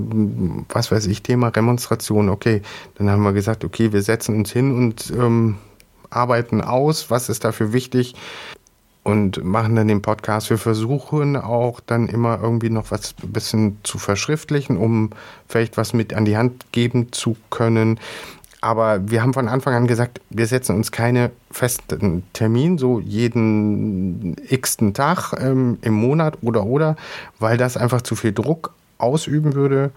was 0.69 0.91
weiß 0.91 1.07
ich, 1.07 1.23
Thema 1.23 1.49
Remonstration, 1.49 2.29
okay. 2.29 2.61
Dann 2.95 3.09
haben 3.09 3.23
wir 3.23 3.33
gesagt, 3.33 3.63
okay, 3.63 3.91
wir 3.91 4.01
setzen 4.01 4.35
uns 4.35 4.51
hin 4.51 4.75
und 4.75 5.11
ähm, 5.11 5.57
arbeiten 6.09 6.61
aus, 6.61 7.09
was 7.09 7.29
ist 7.29 7.43
dafür 7.43 7.73
wichtig 7.73 8.15
und 9.05 9.43
machen 9.43 9.75
dann 9.75 9.87
den 9.87 10.01
Podcast. 10.01 10.49
Wir 10.49 10.57
versuchen 10.57 11.35
auch 11.35 11.79
dann 11.79 12.07
immer 12.07 12.39
irgendwie 12.41 12.71
noch 12.71 12.89
was 12.89 13.13
ein 13.23 13.31
bisschen 13.31 13.77
zu 13.83 13.99
verschriftlichen, 13.99 14.77
um 14.77 15.11
vielleicht 15.47 15.77
was 15.77 15.93
mit 15.93 16.13
an 16.13 16.25
die 16.25 16.37
Hand 16.37 16.71
geben 16.71 17.11
zu 17.11 17.37
können. 17.51 17.99
Aber 18.61 19.09
wir 19.09 19.21
haben 19.21 19.33
von 19.33 19.47
Anfang 19.47 19.73
an 19.73 19.87
gesagt, 19.87 20.21
wir 20.29 20.47
setzen 20.47 20.75
uns 20.75 20.91
keine 20.91 21.31
festen 21.51 22.23
Termin, 22.33 22.77
so 22.77 22.99
jeden 22.99 24.35
x-ten 24.49 24.93
Tag 24.93 25.33
ähm, 25.39 25.77
im 25.81 25.93
Monat 25.93 26.37
oder 26.41 26.65
oder, 26.65 26.95
weil 27.39 27.57
das 27.57 27.77
einfach 27.77 28.01
zu 28.01 28.15
viel 28.15 28.33
Druck 28.33 28.73
ausüben 28.97 29.53
würde. 29.53 29.91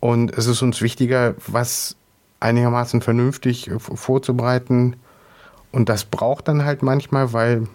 Und 0.00 0.36
es 0.36 0.46
ist 0.46 0.62
uns 0.62 0.80
wichtiger, 0.80 1.34
was 1.46 1.96
einigermaßen 2.40 3.00
vernünftig 3.00 3.70
vorzubereiten. 3.78 4.96
Und 5.72 5.88
das 5.88 6.04
braucht 6.04 6.48
dann 6.48 6.64
halt 6.64 6.82
manchmal, 6.82 7.32
weil, 7.32 7.66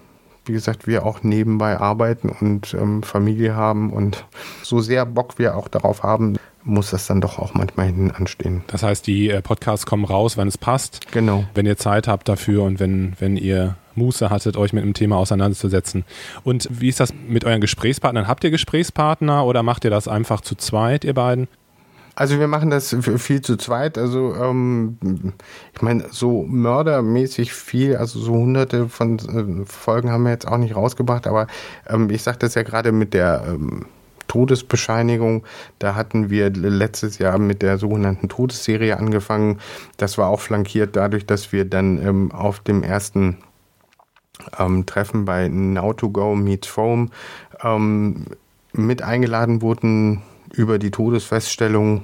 wie 0.46 0.54
gesagt, 0.54 0.88
wir 0.88 1.06
auch 1.06 1.24
nebenbei 1.24 1.80
arbeiten 1.80 2.30
und 2.30 2.74
ähm, 2.74 3.04
Familie 3.04 3.56
haben 3.56 3.92
und 3.92 4.26
so 4.64 4.80
sehr 4.80 5.06
Bock 5.06 5.38
wir 5.38 5.56
auch 5.56 5.68
darauf 5.68 6.04
haben, 6.04 6.38
muss 6.64 6.92
das 6.92 7.08
dann 7.08 7.22
doch 7.22 7.40
auch 7.40 7.54
manchmal 7.54 7.88
hinten 7.88 8.12
anstehen. 8.12 8.64
Das 8.68 8.84
heißt, 8.84 9.06
die 9.08 9.30
äh, 9.30 9.42
Podcasts 9.42 9.86
kommen 9.86 10.06
raus, 10.06 10.38
wenn 10.38 10.48
es 10.48 10.58
passt. 10.58 11.12
Genau. 11.12 11.44
Wenn 11.54 11.66
ihr 11.66 11.78
Zeit 11.78 12.08
habt 12.08 12.30
dafür 12.30 12.64
und 12.64 12.80
wenn, 12.80 13.14
wenn 13.20 13.38
ihr 13.38 13.76
Muße 13.96 14.30
hattet, 14.30 14.58
euch 14.58 14.74
mit 14.74 14.84
einem 14.84 14.94
Thema 14.94 15.18
auseinanderzusetzen. 15.18 16.06
Und 16.44 16.68
wie 16.72 16.90
ist 16.90 17.00
das 17.00 17.14
mit 17.28 17.46
euren 17.46 17.62
Gesprächspartnern? 17.62 18.28
Habt 18.28 18.44
ihr 18.44 18.52
Gesprächspartner 18.52 19.46
oder 19.46 19.64
macht 19.64 19.84
ihr 19.84 19.92
das 19.92 20.08
einfach 20.08 20.42
zu 20.42 20.56
zweit, 20.56 21.04
ihr 21.04 21.14
beiden? 21.14 21.48
Also 22.16 22.40
wir 22.40 22.48
machen 22.48 22.70
das 22.70 22.96
viel 23.18 23.42
zu 23.42 23.58
zweit. 23.58 23.98
Also 23.98 24.36
ähm, 24.36 24.98
ich 25.74 25.82
meine, 25.82 26.06
so 26.12 26.44
mördermäßig 26.44 27.54
viel, 27.54 27.98
also 27.98 28.20
so 28.20 28.34
hunderte 28.34 28.88
von 28.88 29.18
äh, 29.18 29.66
Folgen 29.66 30.12
haben 30.12 30.24
wir 30.24 30.32
jetzt 30.32 30.48
auch 30.48 30.58
nicht 30.58 30.76
rausgebracht, 30.76 31.26
aber 31.26 31.48
ähm, 31.88 32.10
ich 32.12 32.22
sagte 32.22 32.46
das 32.46 32.54
ja 32.54 32.64
gerade 32.64 32.92
mit 32.92 33.14
der 33.16 33.44
ähm, 33.48 33.86
Todesbescheinigung. 34.34 35.44
Da 35.78 35.94
hatten 35.94 36.32
wir 36.32 36.50
letztes 36.50 37.20
Jahr 37.20 37.38
mit 37.38 37.62
der 37.62 37.78
sogenannten 37.78 38.30
Todesserie 38.30 38.98
angefangen. 38.98 39.60
Das 39.98 40.18
war 40.18 40.30
auch 40.30 40.40
flankiert 40.40 40.96
dadurch, 40.96 41.28
dass 41.28 41.52
wir 41.52 41.66
dann 41.66 42.04
ähm, 42.04 42.32
auf 42.32 42.60
dem 42.60 42.82
ersten 42.82 43.38
ähm, 44.58 44.88
Treffen 44.88 45.26
bei 45.26 45.46
Now2Go 45.46 46.36
Meets 46.36 46.68
Foam 46.68 47.12
ähm, 47.64 48.26
mit 48.72 49.04
eingeladen 49.04 49.62
wurden, 49.62 50.24
über 50.52 50.80
die 50.80 50.90
Todesfeststellung 50.90 52.02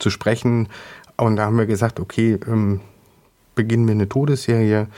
zu 0.00 0.10
sprechen. 0.10 0.70
Und 1.16 1.36
da 1.36 1.44
haben 1.44 1.56
wir 1.56 1.66
gesagt, 1.66 2.00
okay, 2.00 2.36
ähm, 2.48 2.80
beginnen 3.54 3.86
wir 3.86 3.94
eine 3.94 4.08
Todesserie 4.08 4.88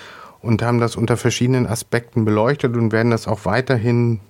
und 0.40 0.62
haben 0.62 0.80
das 0.80 0.96
unter 0.96 1.18
verschiedenen 1.18 1.66
Aspekten 1.66 2.24
beleuchtet 2.24 2.74
und 2.78 2.92
werden 2.92 3.10
das 3.10 3.28
auch 3.28 3.44
weiterhin 3.44 4.20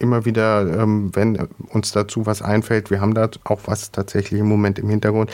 immer 0.00 0.24
wieder, 0.24 0.82
ähm, 0.82 1.10
wenn 1.14 1.48
uns 1.70 1.92
dazu 1.92 2.26
was 2.26 2.42
einfällt, 2.42 2.90
wir 2.90 3.00
haben 3.00 3.14
da 3.14 3.28
auch 3.44 3.60
was 3.66 3.90
tatsächlich 3.92 4.40
im 4.40 4.48
Moment 4.48 4.78
im 4.78 4.88
Hintergrund, 4.88 5.30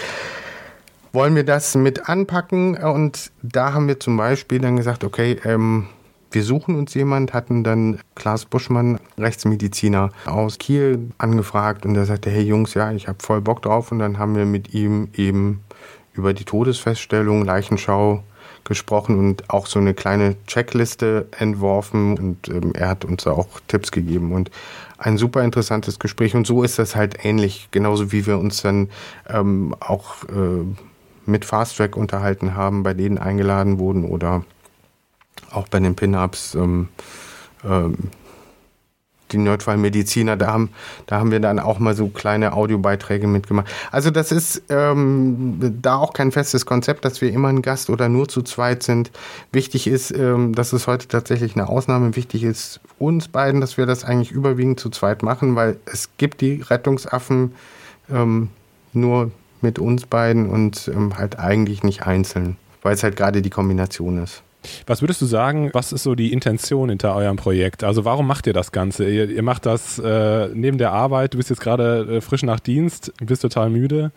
wollen 1.12 1.34
wir 1.36 1.44
das 1.44 1.74
mit 1.74 2.08
anpacken. 2.08 2.76
Und 2.76 3.30
da 3.42 3.72
haben 3.72 3.88
wir 3.88 4.00
zum 4.00 4.16
Beispiel 4.16 4.58
dann 4.58 4.76
gesagt, 4.76 5.04
okay, 5.04 5.38
ähm, 5.44 5.86
wir 6.30 6.42
suchen 6.42 6.74
uns 6.74 6.94
jemand, 6.94 7.32
hatten 7.32 7.62
dann 7.62 8.00
Klaas 8.16 8.44
Buschmann, 8.44 8.98
Rechtsmediziner 9.16 10.10
aus 10.26 10.58
Kiel, 10.58 11.10
angefragt 11.16 11.86
und 11.86 11.94
der 11.94 12.06
sagte, 12.06 12.28
hey 12.28 12.42
Jungs, 12.42 12.74
ja, 12.74 12.90
ich 12.90 13.06
habe 13.06 13.18
voll 13.22 13.40
Bock 13.40 13.62
drauf. 13.62 13.92
Und 13.92 14.00
dann 14.00 14.18
haben 14.18 14.34
wir 14.34 14.44
mit 14.44 14.74
ihm 14.74 15.08
eben 15.14 15.60
über 16.12 16.34
die 16.34 16.44
Todesfeststellung, 16.44 17.44
Leichenschau 17.44 18.24
gesprochen 18.64 19.18
und 19.18 19.50
auch 19.50 19.66
so 19.66 19.78
eine 19.78 19.94
kleine 19.94 20.36
Checkliste 20.46 21.28
entworfen 21.38 22.18
und 22.18 22.48
ähm, 22.48 22.72
er 22.74 22.88
hat 22.88 23.04
uns 23.04 23.26
auch 23.26 23.60
Tipps 23.68 23.90
gegeben 23.90 24.32
und 24.32 24.50
ein 24.98 25.18
super 25.18 25.42
interessantes 25.42 25.98
Gespräch 25.98 26.34
und 26.34 26.46
so 26.46 26.62
ist 26.62 26.78
das 26.78 26.96
halt 26.96 27.24
ähnlich, 27.24 27.68
genauso 27.70 28.12
wie 28.12 28.26
wir 28.26 28.38
uns 28.38 28.62
dann 28.62 28.88
ähm, 29.28 29.74
auch 29.80 30.24
äh, 30.24 30.64
mit 31.26 31.44
Fast 31.44 31.76
Track 31.76 31.96
unterhalten 31.96 32.54
haben, 32.54 32.82
bei 32.82 32.94
denen 32.94 33.18
eingeladen 33.18 33.78
wurden 33.78 34.04
oder 34.04 34.44
auch 35.50 35.68
bei 35.68 35.80
den 35.80 35.94
Pin-Ups. 35.94 36.54
Ähm, 36.54 36.88
ähm, 37.64 38.10
die 39.34 39.42
Nerdfall-Mediziner, 39.42 40.36
da 40.36 40.46
haben, 40.52 40.70
da 41.06 41.18
haben 41.18 41.30
wir 41.30 41.40
dann 41.40 41.58
auch 41.58 41.78
mal 41.78 41.94
so 41.94 42.08
kleine 42.08 42.52
Audiobeiträge 42.52 43.26
mitgemacht. 43.26 43.66
Also 43.90 44.10
das 44.10 44.32
ist 44.32 44.62
ähm, 44.68 45.78
da 45.82 45.96
auch 45.96 46.12
kein 46.12 46.32
festes 46.32 46.66
Konzept, 46.66 47.04
dass 47.04 47.20
wir 47.20 47.32
immer 47.32 47.48
ein 47.48 47.62
Gast 47.62 47.90
oder 47.90 48.08
nur 48.08 48.28
zu 48.28 48.42
zweit 48.42 48.82
sind. 48.82 49.10
Wichtig 49.52 49.86
ist, 49.86 50.16
ähm, 50.16 50.54
dass 50.54 50.72
es 50.72 50.86
heute 50.86 51.08
tatsächlich 51.08 51.54
eine 51.56 51.68
Ausnahme. 51.68 52.16
Wichtig 52.16 52.44
ist 52.44 52.80
uns 52.98 53.28
beiden, 53.28 53.60
dass 53.60 53.76
wir 53.76 53.86
das 53.86 54.04
eigentlich 54.04 54.30
überwiegend 54.30 54.80
zu 54.80 54.90
zweit 54.90 55.22
machen, 55.22 55.56
weil 55.56 55.76
es 55.86 56.10
gibt 56.16 56.40
die 56.40 56.62
Rettungsaffen 56.62 57.54
ähm, 58.10 58.48
nur 58.92 59.30
mit 59.60 59.78
uns 59.78 60.06
beiden 60.06 60.48
und 60.48 60.88
ähm, 60.94 61.16
halt 61.18 61.38
eigentlich 61.38 61.82
nicht 61.82 62.06
einzeln, 62.06 62.56
weil 62.82 62.94
es 62.94 63.02
halt 63.02 63.16
gerade 63.16 63.42
die 63.42 63.50
Kombination 63.50 64.22
ist. 64.22 64.42
Was 64.86 65.02
würdest 65.02 65.20
du 65.20 65.26
sagen, 65.26 65.70
was 65.72 65.92
ist 65.92 66.02
so 66.02 66.14
die 66.14 66.32
Intention 66.32 66.88
hinter 66.88 67.14
eurem 67.14 67.36
Projekt? 67.36 67.84
Also 67.84 68.04
warum 68.04 68.26
macht 68.26 68.46
ihr 68.46 68.52
das 68.52 68.72
Ganze? 68.72 69.08
Ihr, 69.08 69.30
ihr 69.30 69.42
macht 69.42 69.66
das 69.66 69.98
äh, 69.98 70.48
neben 70.54 70.78
der 70.78 70.92
Arbeit, 70.92 71.34
du 71.34 71.38
bist 71.38 71.50
jetzt 71.50 71.60
gerade 71.60 72.16
äh, 72.16 72.20
frisch 72.20 72.42
nach 72.42 72.60
Dienst, 72.60 73.12
bist 73.20 73.42
total 73.42 73.70
müde. 73.70 74.12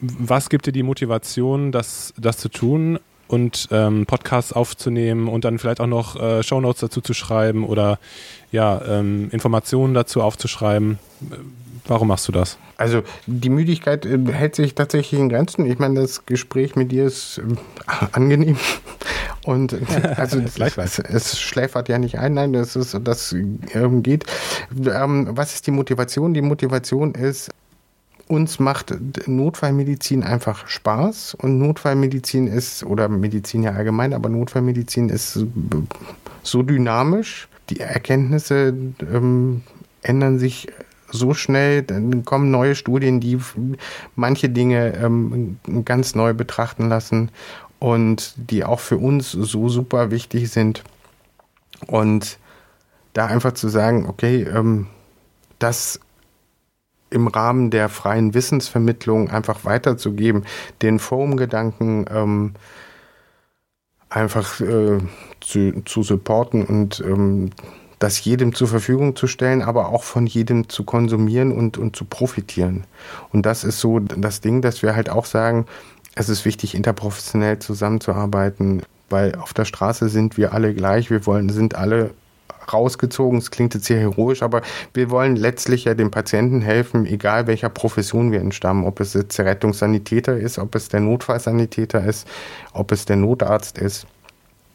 Was 0.00 0.48
gibt 0.48 0.66
dir 0.66 0.72
die 0.72 0.82
Motivation, 0.82 1.72
das, 1.72 2.14
das 2.18 2.38
zu 2.38 2.48
tun 2.48 2.98
und 3.26 3.68
ähm, 3.70 4.06
Podcasts 4.06 4.52
aufzunehmen 4.52 5.28
und 5.28 5.44
dann 5.44 5.58
vielleicht 5.58 5.80
auch 5.80 5.86
noch 5.86 6.20
äh, 6.20 6.42
Shownotes 6.42 6.80
dazu 6.80 7.00
zu 7.00 7.14
schreiben 7.14 7.64
oder 7.64 7.98
ja, 8.52 8.80
ähm, 8.86 9.28
Informationen 9.30 9.94
dazu 9.94 10.22
aufzuschreiben? 10.22 10.98
Warum 11.86 12.08
machst 12.08 12.28
du 12.28 12.32
das? 12.32 12.58
Also 12.76 13.02
die 13.26 13.50
Müdigkeit 13.50 14.06
äh, 14.06 14.18
hält 14.32 14.54
sich 14.54 14.74
tatsächlich 14.74 15.20
in 15.20 15.28
Grenzen. 15.28 15.66
Ich 15.66 15.78
meine, 15.78 16.00
das 16.00 16.26
Gespräch 16.26 16.76
mit 16.76 16.92
dir 16.92 17.06
ist 17.06 17.38
äh, 17.38 17.42
angenehm. 18.12 18.56
Und 19.44 19.76
also 20.16 20.40
es, 20.40 20.98
es, 20.98 21.40
schläfert 21.40 21.88
ja 21.88 21.98
nicht 21.98 22.18
ein, 22.18 22.34
nein, 22.34 22.52
das 22.52 22.76
ist, 22.76 22.98
das 23.02 23.32
ähm, 23.32 24.02
geht. 24.02 24.24
Ähm, 24.86 25.28
was 25.30 25.54
ist 25.54 25.66
die 25.66 25.70
Motivation? 25.70 26.34
Die 26.34 26.42
Motivation 26.42 27.14
ist, 27.14 27.50
uns 28.26 28.58
macht 28.58 28.94
Notfallmedizin 29.28 30.22
einfach 30.22 30.66
Spaß 30.66 31.34
und 31.34 31.58
Notfallmedizin 31.58 32.46
ist, 32.46 32.84
oder 32.84 33.08
Medizin 33.08 33.62
ja 33.62 33.72
allgemein, 33.72 34.14
aber 34.14 34.30
Notfallmedizin 34.30 35.10
ist 35.10 35.44
so 36.42 36.62
dynamisch. 36.62 37.48
Die 37.70 37.80
Erkenntnisse 37.80 38.74
ähm, 39.00 39.62
ändern 40.02 40.38
sich 40.38 40.68
so 41.10 41.32
schnell, 41.32 41.82
dann 41.82 42.24
kommen 42.24 42.50
neue 42.50 42.74
Studien, 42.74 43.20
die 43.20 43.38
manche 44.16 44.48
Dinge 44.48 44.94
ähm, 44.96 45.58
ganz 45.84 46.14
neu 46.14 46.34
betrachten 46.34 46.88
lassen 46.88 47.30
und 47.78 48.34
die 48.36 48.64
auch 48.64 48.80
für 48.80 48.98
uns 48.98 49.32
so 49.32 49.68
super 49.68 50.10
wichtig 50.10 50.50
sind. 50.50 50.82
Und 51.86 52.38
da 53.12 53.26
einfach 53.26 53.52
zu 53.52 53.68
sagen, 53.68 54.06
okay, 54.08 54.42
ähm, 54.42 54.86
das 55.58 56.00
im 57.10 57.28
Rahmen 57.28 57.70
der 57.70 57.88
freien 57.88 58.34
Wissensvermittlung 58.34 59.30
einfach 59.30 59.64
weiterzugeben, 59.64 60.44
den 60.82 60.98
Forum-Gedanken 60.98 62.06
ähm, 62.10 62.54
einfach 64.08 64.60
äh, 64.60 64.98
zu, 65.40 65.82
zu 65.84 66.02
supporten 66.02 66.64
und 66.64 67.00
ähm, 67.06 67.50
das 68.00 68.24
jedem 68.24 68.54
zur 68.54 68.68
Verfügung 68.68 69.16
zu 69.16 69.26
stellen, 69.26 69.62
aber 69.62 69.88
auch 69.88 70.02
von 70.02 70.26
jedem 70.26 70.68
zu 70.68 70.84
konsumieren 70.84 71.52
und, 71.52 71.78
und 71.78 71.96
zu 71.96 72.04
profitieren. 72.04 72.84
Und 73.32 73.46
das 73.46 73.64
ist 73.64 73.80
so 73.80 74.00
das 74.00 74.40
Ding, 74.40 74.60
dass 74.60 74.82
wir 74.82 74.94
halt 74.96 75.08
auch 75.08 75.24
sagen, 75.24 75.66
es 76.14 76.28
ist 76.28 76.44
wichtig, 76.44 76.74
interprofessionell 76.74 77.58
zusammenzuarbeiten, 77.58 78.82
weil 79.10 79.34
auf 79.36 79.52
der 79.52 79.64
Straße 79.64 80.08
sind 80.08 80.36
wir 80.36 80.52
alle 80.52 80.74
gleich. 80.74 81.10
Wir 81.10 81.26
wollen, 81.26 81.48
sind 81.48 81.74
alle 81.74 82.10
rausgezogen. 82.72 83.38
Es 83.38 83.50
klingt 83.50 83.74
jetzt 83.74 83.86
sehr 83.86 83.98
heroisch, 83.98 84.42
aber 84.42 84.62
wir 84.94 85.10
wollen 85.10 85.36
letztlich 85.36 85.84
ja 85.84 85.94
dem 85.94 86.10
Patienten 86.10 86.60
helfen, 86.60 87.06
egal 87.06 87.46
welcher 87.46 87.68
Profession 87.68 88.32
wir 88.32 88.40
entstammen. 88.40 88.84
Ob 88.84 89.00
es 89.00 89.14
jetzt 89.14 89.36
der 89.38 89.46
Rettungssanitäter 89.46 90.36
ist, 90.36 90.58
ob 90.58 90.74
es 90.74 90.88
der 90.88 91.00
Notfallsanitäter 91.00 92.04
ist, 92.04 92.26
ob 92.72 92.92
es 92.92 93.04
der 93.04 93.16
Notarzt 93.16 93.78
ist. 93.78 94.06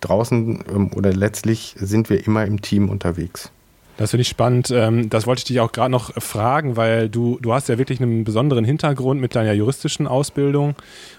Draußen 0.02 0.64
ähm, 0.74 0.92
oder 0.96 1.12
letztlich 1.14 1.76
sind 1.78 2.10
wir 2.10 2.26
immer 2.26 2.46
im 2.46 2.62
Team 2.62 2.90
unterwegs. 2.90 3.52
Das 4.00 4.12
finde 4.12 4.22
ich 4.22 4.30
spannend. 4.30 4.72
Ähm, 4.72 5.10
das 5.10 5.28
wollte 5.28 5.40
ich 5.40 5.44
dich 5.44 5.60
auch 5.60 5.74
gerade 5.74 5.92
noch 5.92 6.14
fragen, 6.24 6.78
weil 6.78 7.10
du, 7.10 7.38
du 7.42 7.54
hast 7.54 7.68
ja 7.68 7.78
wirklich 7.78 8.00
einen 8.00 8.24
besonderen 8.24 8.64
Hintergrund 8.64 9.20
mit 9.20 9.36
deiner 9.36 9.52
juristischen 9.52 10.08
Ausbildung 10.08 10.76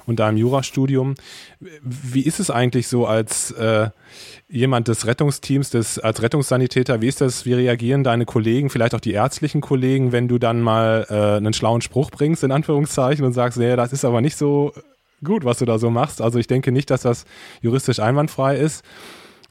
und 0.06 0.18
deinem 0.18 0.38
Jurastudium. 0.38 1.14
Wie 1.82 2.22
ist 2.22 2.40
es 2.40 2.50
eigentlich 2.50 2.88
so 2.88 3.04
als 3.04 3.50
äh, 3.50 3.90
jemand 4.48 4.88
des 4.88 5.06
Rettungsteams, 5.06 5.68
des, 5.68 5.98
als 5.98 6.22
Rettungssanitäter, 6.22 7.02
wie 7.02 7.08
ist 7.08 7.20
das, 7.20 7.44
wie 7.44 7.52
reagieren 7.52 8.02
deine 8.02 8.24
Kollegen, 8.24 8.70
vielleicht 8.70 8.94
auch 8.94 9.00
die 9.00 9.12
ärztlichen 9.12 9.60
Kollegen, 9.60 10.12
wenn 10.12 10.26
du 10.26 10.38
dann 10.38 10.62
mal 10.62 11.06
äh, 11.10 11.36
einen 11.36 11.52
schlauen 11.52 11.82
Spruch 11.82 12.10
bringst, 12.10 12.44
in 12.44 12.50
Anführungszeichen, 12.50 13.26
und 13.26 13.34
sagst, 13.34 13.58
nee, 13.58 13.76
das 13.76 13.92
ist 13.92 14.06
aber 14.06 14.22
nicht 14.22 14.38
so 14.38 14.72
gut, 15.22 15.44
was 15.44 15.58
du 15.58 15.66
da 15.66 15.78
so 15.78 15.90
machst. 15.90 16.22
Also 16.22 16.38
ich 16.38 16.46
denke 16.46 16.72
nicht, 16.72 16.88
dass 16.88 17.02
das 17.02 17.26
juristisch 17.60 18.00
einwandfrei 18.00 18.56
ist. 18.56 18.86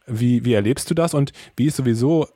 Wie, 0.08 0.44
wie 0.44 0.54
erlebst 0.54 0.90
du 0.90 0.96
das 0.96 1.14
und 1.14 1.32
wie 1.56 1.68
ist 1.68 1.76
sowieso 1.76 2.28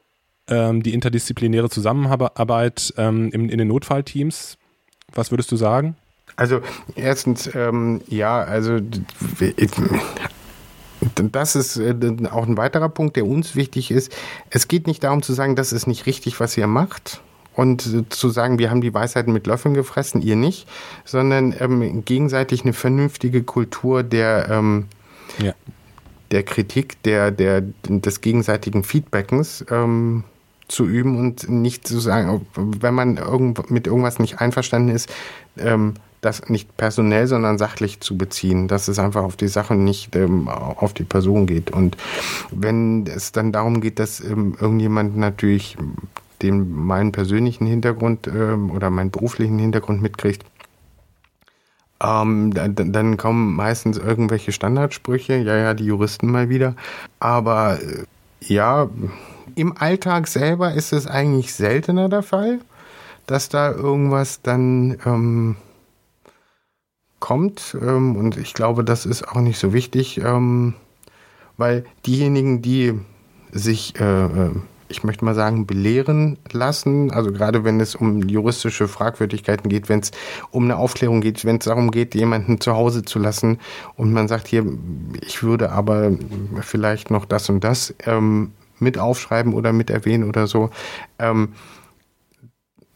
ähm, 0.47 0.83
die 0.83 0.93
interdisziplinäre 0.93 1.69
Zusammenarbeit 1.69 2.93
ähm, 2.97 3.31
in, 3.31 3.49
in 3.49 3.57
den 3.57 3.67
Notfallteams? 3.67 4.57
Was 5.13 5.31
würdest 5.31 5.51
du 5.51 5.55
sagen? 5.55 5.95
Also 6.35 6.61
erstens, 6.95 7.49
ähm, 7.53 8.01
ja, 8.07 8.39
also 8.41 8.79
das 11.31 11.55
ist 11.55 11.77
äh, 11.77 11.95
auch 12.31 12.47
ein 12.47 12.57
weiterer 12.57 12.89
Punkt, 12.89 13.15
der 13.15 13.27
uns 13.27 13.55
wichtig 13.55 13.91
ist. 13.91 14.11
Es 14.49 14.67
geht 14.67 14.87
nicht 14.87 15.03
darum 15.03 15.21
zu 15.21 15.33
sagen, 15.33 15.55
das 15.55 15.73
ist 15.73 15.85
nicht 15.87 16.05
richtig, 16.05 16.39
was 16.39 16.57
ihr 16.57 16.67
macht. 16.67 17.21
Und 17.55 18.11
zu 18.11 18.29
sagen, 18.29 18.57
wir 18.57 18.71
haben 18.71 18.81
die 18.81 18.95
Weisheiten 18.95 19.31
mit 19.31 19.45
Löffeln 19.45 19.75
gefressen, 19.75 20.23
ihr 20.23 20.35
nicht, 20.35 20.67
sondern 21.05 21.53
ähm, 21.59 22.03
gegenseitig 22.03 22.63
eine 22.63 22.73
vernünftige 22.73 23.43
Kultur 23.43 24.01
der, 24.01 24.49
ähm, 24.49 24.87
ja. 25.37 25.53
der 26.31 26.41
Kritik, 26.41 27.03
der, 27.03 27.29
der, 27.29 27.61
des 27.87 28.21
gegenseitigen 28.21 28.83
Feedbackens 28.83 29.63
ähm, 29.69 30.23
zu 30.67 30.85
üben 30.85 31.17
und 31.17 31.49
nicht 31.49 31.87
zu 31.87 31.99
sagen, 31.99 32.45
wenn 32.55 32.93
man 32.93 33.19
mit 33.69 33.87
irgendwas 33.87 34.19
nicht 34.19 34.39
einverstanden 34.39 34.89
ist, 34.89 35.09
ähm, 35.57 35.95
das 36.21 36.49
nicht 36.49 36.77
personell, 36.77 37.27
sondern 37.27 37.57
sachlich 37.57 37.99
zu 37.99 38.17
beziehen, 38.17 38.67
dass 38.67 38.87
es 38.87 38.97
einfach 38.97 39.23
auf 39.23 39.35
die 39.35 39.49
Sache 39.49 39.75
nicht 39.75 40.15
ähm, 40.15 40.47
auf 40.47 40.93
die 40.93 41.03
Person 41.03 41.47
geht. 41.47 41.71
Und 41.71 41.97
wenn 42.49 43.05
es 43.07 43.33
dann 43.33 43.51
darum 43.51 43.81
geht, 43.81 43.99
dass 43.99 44.21
ähm, 44.21 44.55
irgendjemand 44.59 45.17
natürlich 45.17 45.77
den 46.41 46.73
meinen 46.73 47.11
persönlichen 47.13 47.65
Hintergrund 47.65 48.27
oder 48.27 48.89
meinen 48.89 49.11
beruflichen 49.11 49.59
Hintergrund 49.59 50.01
mitkriegt, 50.01 50.43
dann, 52.03 52.51
dann, 52.75 53.17
kommen 53.17 53.55
meistens 53.55 53.97
irgendwelche 53.97 54.51
Standardsprüche, 54.51 55.37
ja, 55.37 55.55
ja, 55.55 55.73
die 55.73 55.85
Juristen 55.85 56.29
mal 56.29 56.49
wieder. 56.49 56.75
Aber 57.19 57.79
äh, 57.81 58.03
ja, 58.41 58.89
im 59.55 59.77
Alltag 59.77 60.27
selber 60.27 60.73
ist 60.73 60.93
es 60.93 61.07
eigentlich 61.07 61.53
seltener 61.53 62.09
der 62.09 62.23
Fall, 62.23 62.59
dass 63.27 63.49
da 63.49 63.71
irgendwas 63.71 64.41
dann 64.41 64.97
ähm, 65.05 65.55
kommt. 67.23 67.77
Ähm, 67.81 68.17
und 68.17 68.37
ich 68.37 68.53
glaube, 68.53 68.83
das 68.83 69.05
ist 69.05 69.27
auch 69.27 69.39
nicht 69.39 69.57
so 69.57 69.71
wichtig, 69.71 70.17
ähm, 70.17 70.73
weil 71.55 71.85
diejenigen, 72.05 72.61
die 72.61 72.99
sich, 73.51 73.97
äh, 73.99 74.25
äh, 74.25 74.51
ich 74.89 75.05
möchte 75.05 75.23
mal 75.23 75.33
sagen, 75.33 75.65
belehren 75.65 76.37
lassen, 76.51 77.11
also 77.11 77.31
gerade 77.31 77.63
wenn 77.63 77.79
es 77.79 77.95
um 77.95 78.27
juristische 78.27 78.89
Fragwürdigkeiten 78.89 79.69
geht, 79.69 79.87
wenn 79.87 80.01
es 80.01 80.11
um 80.51 80.65
eine 80.65 80.75
Aufklärung 80.75 81.21
geht, 81.21 81.45
wenn 81.45 81.57
es 81.57 81.65
darum 81.65 81.91
geht, 81.91 82.13
jemanden 82.13 82.59
zu 82.59 82.73
Hause 82.73 83.03
zu 83.03 83.19
lassen 83.19 83.57
und 83.95 84.11
man 84.11 84.27
sagt 84.27 84.47
hier, 84.47 84.65
ich 85.25 85.43
würde 85.43 85.71
aber 85.71 86.11
vielleicht 86.59 87.09
noch 87.09 87.23
das 87.23 87.49
und 87.49 87.63
das 87.63 87.95
ähm, 88.05 88.51
mit 88.79 88.97
aufschreiben 88.97 89.53
oder 89.53 89.73
mit 89.73 89.89
erwähnen 89.89 90.27
oder 90.27 90.47
so, 90.47 90.69
ähm, 91.19 91.53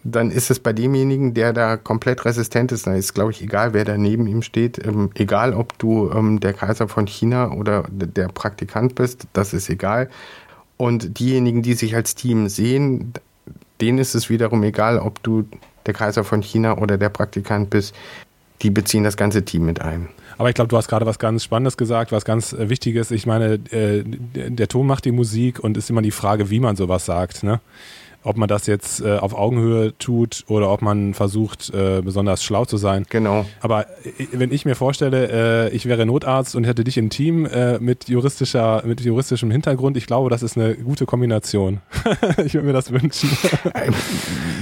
dann 0.04 0.32
ist 0.32 0.50
es 0.50 0.60
bei 0.60 0.74
demjenigen, 0.74 1.34
der 1.34 1.54
da 1.54 1.76
komplett 1.76 2.24
resistent 2.24 2.72
ist, 2.72 2.88
dann 2.88 2.96
ist, 2.96 3.14
glaube 3.14 3.32
ich, 3.32 3.42
egal, 3.42 3.74
wer 3.74 3.84
da 3.84 3.98
neben 3.98 4.28
ihm 4.28 4.42
steht, 4.42 4.84
ähm, 4.86 5.10
egal, 5.16 5.54
ob 5.54 5.78
du 5.80 6.10
ähm, 6.12 6.40
der 6.40 6.54
Kaiser 6.54 6.88
von 6.88 7.08
China 7.08 7.52
oder 7.52 7.84
der 7.90 8.30
Praktikant 8.30 8.96
bist, 8.96 9.28
das 9.34 9.54
ist 9.54 9.70
egal. 9.70 10.10
Und 10.78 11.20
diejenigen, 11.20 11.62
die 11.62 11.74
sich 11.74 11.96
als 11.96 12.16
Team 12.16 12.48
sehen, 12.48 13.14
denen 13.82 13.98
ist 13.98 14.16
es 14.16 14.30
wiederum 14.30 14.64
egal, 14.64 15.00
ob 15.00 15.22
du 15.24 15.46
der 15.86 15.94
Kaiser 15.94 16.24
von 16.24 16.42
China 16.42 16.78
oder 16.78 16.98
der 16.98 17.10
Praktikant 17.10 17.70
bist, 17.70 17.96
die 18.62 18.70
beziehen 18.70 19.04
das 19.04 19.18
ganze 19.18 19.44
Team 19.44 19.66
mit 19.66 19.82
ein. 19.82 20.10
Aber 20.38 20.50
ich 20.50 20.56
glaube, 20.56 20.68
du 20.68 20.78
hast 20.78 20.88
gerade 20.88 21.06
was 21.06 21.20
ganz 21.20 21.44
Spannendes 21.44 21.78
gesagt, 21.78 22.12
was 22.12 22.26
ganz 22.26 22.54
äh, 22.54 22.70
Wichtiges. 22.70 23.12
Ich 23.12 23.26
meine, 23.26 23.56
äh, 23.72 24.04
der 24.06 24.68
Ton 24.68 24.88
macht 24.88 25.06
die 25.06 25.12
Musik 25.12 25.60
und 25.60 25.78
ist 25.78 25.90
immer 25.90 26.02
die 26.02 26.12
Frage, 26.12 26.50
wie 26.50 26.60
man 26.60 26.76
sowas 26.76 27.06
sagt. 27.06 27.44
Ne? 27.44 27.60
Ob 28.28 28.36
man 28.38 28.50
das 28.50 28.68
jetzt 28.68 29.02
äh, 29.02 29.18
auf 29.18 29.34
Augenhöhe 29.34 29.98
tut 29.98 30.44
oder 30.48 30.70
ob 30.70 30.82
man 30.82 31.14
versucht, 31.14 31.74
äh, 31.74 32.02
besonders 32.04 32.44
schlau 32.44 32.66
zu 32.66 32.76
sein. 32.76 33.06
Genau. 33.10 33.46
Aber 33.62 33.88
äh, 34.06 34.28
wenn 34.34 34.52
ich 34.52 34.66
mir 34.66 34.76
vorstelle, 34.76 35.70
äh, 35.70 35.76
ich 35.76 35.86
wäre 35.86 36.06
Notarzt 36.06 36.56
und 36.56 36.66
hätte 36.66 36.84
dich 36.84 36.98
im 36.98 37.10
Team 37.10 37.46
äh, 37.46 37.80
mit 37.80 38.10
juristischer, 38.10 38.84
mit 38.86 39.00
juristischem 39.00 39.50
Hintergrund, 39.50 39.96
ich 39.96 40.08
glaube, 40.08 40.30
das 40.30 40.44
ist 40.44 40.58
eine 40.58 40.76
gute 40.76 41.06
Kombination. 41.06 41.80
ich 42.46 42.54
würde 42.54 42.68
mir 42.68 42.74
das 42.74 42.92
wünschen. 42.92 43.30
Ähm, 43.76 43.94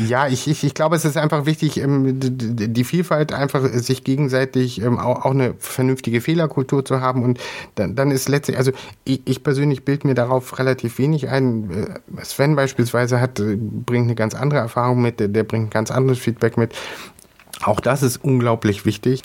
ja, 0.08 0.28
ich, 0.28 0.48
ich, 0.48 0.64
ich 0.64 0.74
glaube, 0.76 0.96
es 0.96 1.04
ist 1.04 1.18
einfach 1.18 1.48
wichtig, 1.48 1.78
ähm, 1.78 2.20
die 2.20 2.84
Vielfalt 2.84 3.34
einfach 3.34 3.66
sich 3.66 4.04
gegenseitig 4.04 4.80
ähm, 4.82 5.00
auch, 5.00 5.26
eine 5.26 5.56
vernünftige 5.58 6.22
Fehlerkultur 6.22 6.86
zu 6.86 7.02
haben 7.02 7.24
und 7.24 7.40
dann, 7.74 7.96
dann 7.96 8.12
ist 8.12 8.30
letztlich, 8.30 8.58
also 8.58 8.72
ich, 9.06 9.22
ich 9.26 9.44
persönlich 9.44 9.84
bilde 9.84 10.08
mir 10.08 10.14
darauf 10.14 10.60
relativ 10.60 11.00
wenig 11.00 11.30
ein. 11.30 11.72
Äh, 11.72 12.24
Sven 12.24 12.56
beispielsweise 12.56 13.20
hat 13.20 13.40
bringt 13.58 14.06
eine 14.06 14.16
ganz 14.16 14.36
andere 14.36 14.60
Erfahrung 14.60 15.02
mit, 15.02 15.20
der, 15.20 15.28
der 15.28 15.44
bringt 15.44 15.68
ein 15.68 15.70
ganz 15.72 15.92
anderes 15.92 16.20
Feedback 16.20 16.58
mit. 16.58 16.76
Auch 17.64 17.80
das 17.80 18.04
ist 18.04 18.24
unglaublich 18.24 18.86
wichtig. 18.86 19.24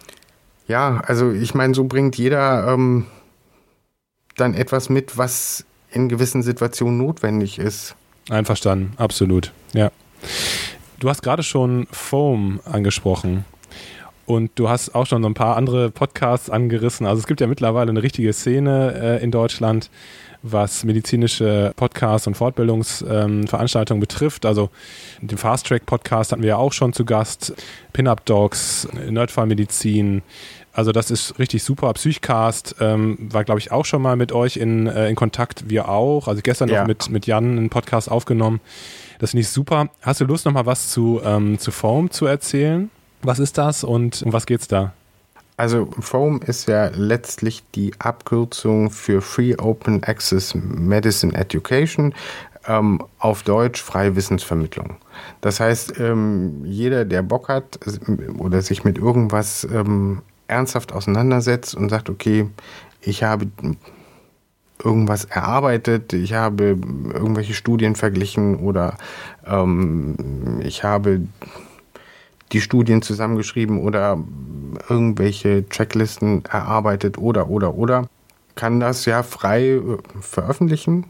Ja, 0.67 1.03
also 1.07 1.33
ich 1.33 1.55
meine, 1.55 1.75
so 1.75 1.85
bringt 1.85 2.17
jeder 2.17 2.73
ähm, 2.73 3.07
dann 4.37 4.55
etwas 4.55 4.89
mit, 4.89 5.19
was 5.19 5.65
in 5.91 6.09
gewissen 6.09 6.43
Situationen 6.43 6.99
notwendig 6.99 7.59
ist. 7.59 7.97
Einverstanden, 8.29 8.93
absolut, 8.97 9.53
ja. 9.73 9.91
Du 11.01 11.09
hast 11.09 11.23
gerade 11.23 11.43
schon 11.43 11.89
Foam 11.91 12.61
angesprochen. 12.65 13.45
Und 14.27 14.53
du 14.55 14.69
hast 14.69 14.95
auch 14.95 15.07
schon 15.07 15.23
so 15.23 15.29
ein 15.29 15.35
paar 15.35 15.57
andere 15.57 15.91
Podcasts 15.91 16.51
angerissen. 16.51 17.07
Also 17.07 17.21
es 17.21 17.27
gibt 17.27 17.41
ja 17.41 17.47
mittlerweile 17.47 17.91
eine 17.91 18.03
richtige 18.03 18.33
Szene 18.33 19.19
äh, 19.21 19.25
in 19.25 19.31
Deutschland, 19.31 19.91
was 20.43 20.85
medizinische 20.85 21.73
Podcasts 21.77 22.27
und 22.27 22.37
Fortbildungsveranstaltungen 22.37 23.99
ähm, 23.99 24.01
betrifft. 24.01 24.47
Also 24.47 24.71
den 25.21 25.37
Fast 25.37 25.67
Track 25.67 25.85
Podcast 25.87 26.33
hatten 26.33 26.43
wir 26.43 26.51
ja 26.51 26.57
auch 26.57 26.73
schon 26.73 26.93
zu 26.93 27.05
Gast, 27.05 27.55
Pin-Up 27.93 28.25
Dogs, 28.25 28.89
Nerdfallmedizin. 29.09 30.23
Also 30.73 30.93
das 30.93 31.11
ist 31.11 31.39
richtig 31.39 31.65
super. 31.65 31.93
Psychcast 31.95 32.77
ähm, 32.81 33.19
war, 33.21 33.45
glaube 33.45 33.61
ich, 33.61 33.73
auch 33.73 33.85
schon 33.85 34.01
mal 34.01 34.17
mit 34.17 34.33
euch 34.33 34.57
in, 34.57 34.87
äh, 34.87 35.09
in 35.09 35.17
Kontakt. 35.17 35.69
Wir 35.69 35.89
auch. 35.89 36.29
Also 36.29 36.41
gestern 36.43 36.69
ja. 36.69 36.81
noch 36.81 36.87
mit, 36.87 37.11
mit 37.11 37.27
Jan 37.27 37.59
einen 37.59 37.71
Podcast 37.71 38.11
aufgenommen. 38.11 38.61
Das 39.19 39.31
finde 39.31 39.43
ich 39.43 39.49
super. 39.49 39.91
Hast 40.01 40.21
du 40.21 40.25
Lust, 40.25 40.47
noch 40.47 40.53
mal 40.53 40.67
was 40.67 40.89
zu, 40.91 41.21
ähm, 41.25 41.59
zu 41.59 41.73
Foam 41.73 42.11
zu 42.11 42.27
erzählen? 42.27 42.91
Was 43.23 43.39
ist 43.39 43.59
das 43.59 43.85
und 43.85 44.23
um 44.23 44.33
was 44.33 44.47
geht's 44.47 44.69
da? 44.69 44.93
Also 45.57 45.91
FOAM 46.01 46.41
ist 46.47 46.69
ja 46.69 46.91
letztlich 46.95 47.63
die 47.75 47.93
Abkürzung 47.99 48.91
für 48.91 49.21
Free 49.21 49.55
Open 49.57 50.03
Access 50.05 50.55
Medicine 50.55 51.35
Education, 51.35 52.15
ähm, 52.67 53.03
auf 53.19 53.43
Deutsch 53.43 53.83
freie 53.83 54.17
Wissensvermittlung. 54.17 54.97
Das 55.43 55.61
heißt, 55.61 56.01
ähm, 56.01 56.65
jeder, 56.65 57.05
der 57.05 57.23
Bock 57.23 57.49
hat 57.49 57.79
oder 58.39 58.63
sich 58.63 58.85
mit 58.85 58.97
irgendwas 58.97 59.65
ähm, 59.65 60.23
ernsthaft 60.49 60.93
auseinandersetzt 60.93 61.75
und 61.75 61.91
sagt, 61.91 62.09
okay, 62.09 62.49
ich 63.03 63.23
habe 63.23 63.47
irgendwas 64.83 65.27
erarbeitet, 65.27 66.15
ich 66.15 66.33
habe 66.33 66.79
irgendwelche 67.13 67.53
Studien 67.53 67.97
verglichen 67.97 68.57
oder 68.57 68.97
ich 70.63 70.85
habe 70.85 71.21
die 72.53 72.61
Studien 72.61 73.03
zusammengeschrieben 73.03 73.81
oder 73.81 74.23
irgendwelche 74.89 75.69
Checklisten 75.69 76.45
erarbeitet 76.45 77.19
oder 77.19 77.49
oder 77.49 77.75
oder, 77.75 78.09
kann 78.55 78.81
das 78.81 79.05
ja 79.05 79.23
frei 79.23 79.71
äh, 79.71 79.81
veröffentlichen 80.21 81.07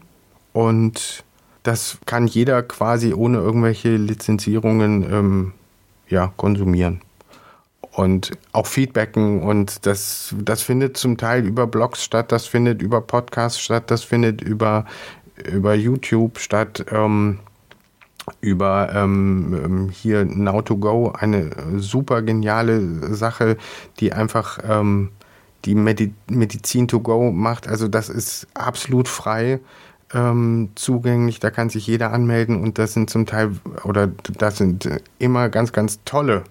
und 0.53 1.23
das 1.63 1.97
kann 2.05 2.27
jeder 2.27 2.63
quasi 2.63 3.13
ohne 3.13 3.37
irgendwelche 3.37 3.95
Lizenzierungen 3.95 5.03
ähm, 5.03 5.53
ja, 6.07 6.33
konsumieren. 6.37 7.01
Und 7.91 8.31
auch 8.53 8.67
feedbacken 8.67 9.43
und 9.43 9.85
das, 9.85 10.33
das 10.39 10.61
findet 10.61 10.95
zum 10.95 11.17
Teil 11.17 11.45
über 11.45 11.67
Blogs 11.67 12.03
statt, 12.03 12.31
das 12.31 12.45
findet 12.45 12.81
über 12.81 13.01
Podcasts 13.01 13.59
statt, 13.59 13.91
das 13.91 14.03
findet 14.03 14.41
über, 14.41 14.85
über 15.35 15.75
YouTube 15.75 16.39
statt. 16.39 16.85
Ähm, 16.89 17.39
über 18.39 18.91
ähm, 18.93 19.59
ähm, 19.63 19.89
hier 19.89 20.21
Now2Go, 20.23 21.15
eine 21.15 21.51
super 21.77 22.21
geniale 22.21 23.13
Sache, 23.13 23.57
die 23.99 24.13
einfach 24.13 24.59
ähm, 24.67 25.09
die 25.65 25.75
Medi 25.75 26.13
Medizin 26.29 26.87
to 26.87 26.99
go 26.99 27.31
macht. 27.31 27.67
Also 27.67 27.87
das 27.87 28.09
ist 28.09 28.47
absolut 28.53 29.07
frei. 29.07 29.59
ähm, 30.13 30.69
zugänglich, 30.75 31.39
da 31.39 31.51
kann 31.51 31.69
sich 31.69 31.87
jeder 31.87 32.11
anmelden 32.11 32.61
und 32.61 32.77
das 32.77 32.93
sind 32.93 33.09
zum 33.09 33.25
Teil 33.25 33.51
oder 33.85 34.07
das 34.07 34.57
sind 34.57 34.89
immer 35.19 35.49
ganz, 35.49 35.71
ganz 35.71 35.99
tolle 36.03 36.43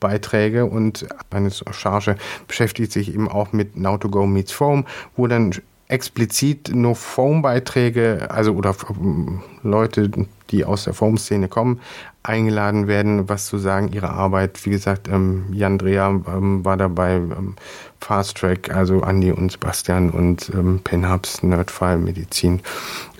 Beiträge 0.00 0.66
und 0.66 1.06
eine 1.30 1.50
Charge 1.50 2.16
beschäftigt 2.48 2.92
sich 2.92 3.14
eben 3.14 3.28
auch 3.28 3.52
mit 3.52 3.76
Now 3.76 3.96
to 3.98 4.08
Go 4.08 4.26
Meets 4.26 4.52
Foam, 4.52 4.86
wo 5.16 5.26
dann 5.26 5.52
explizit 5.88 6.74
nur 6.74 6.96
Foam-Beiträge, 6.96 8.30
also 8.30 8.52
oder 8.52 8.74
ähm, 8.90 9.42
Leute, 9.62 10.10
die 10.50 10.64
aus 10.64 10.84
der 10.84 10.94
Foam-Szene 10.94 11.48
kommen, 11.48 11.80
eingeladen 12.22 12.86
werden, 12.88 13.28
was 13.28 13.46
zu 13.46 13.58
sagen, 13.58 13.92
ihre 13.92 14.10
Arbeit. 14.10 14.64
Wie 14.66 14.70
gesagt, 14.70 15.08
ähm, 15.08 15.46
Jan 15.52 15.78
Dreher 15.78 16.20
ähm, 16.26 16.64
war 16.64 16.76
dabei, 16.76 17.14
ähm, 17.14 17.54
Fast 18.00 18.36
Track, 18.36 18.74
also 18.74 19.02
Andi 19.02 19.30
und 19.32 19.52
Sebastian 19.52 20.10
und 20.10 20.50
ähm, 20.54 20.80
Penhubs, 20.82 21.42
Nerdfile, 21.42 21.98
Medizin. 21.98 22.60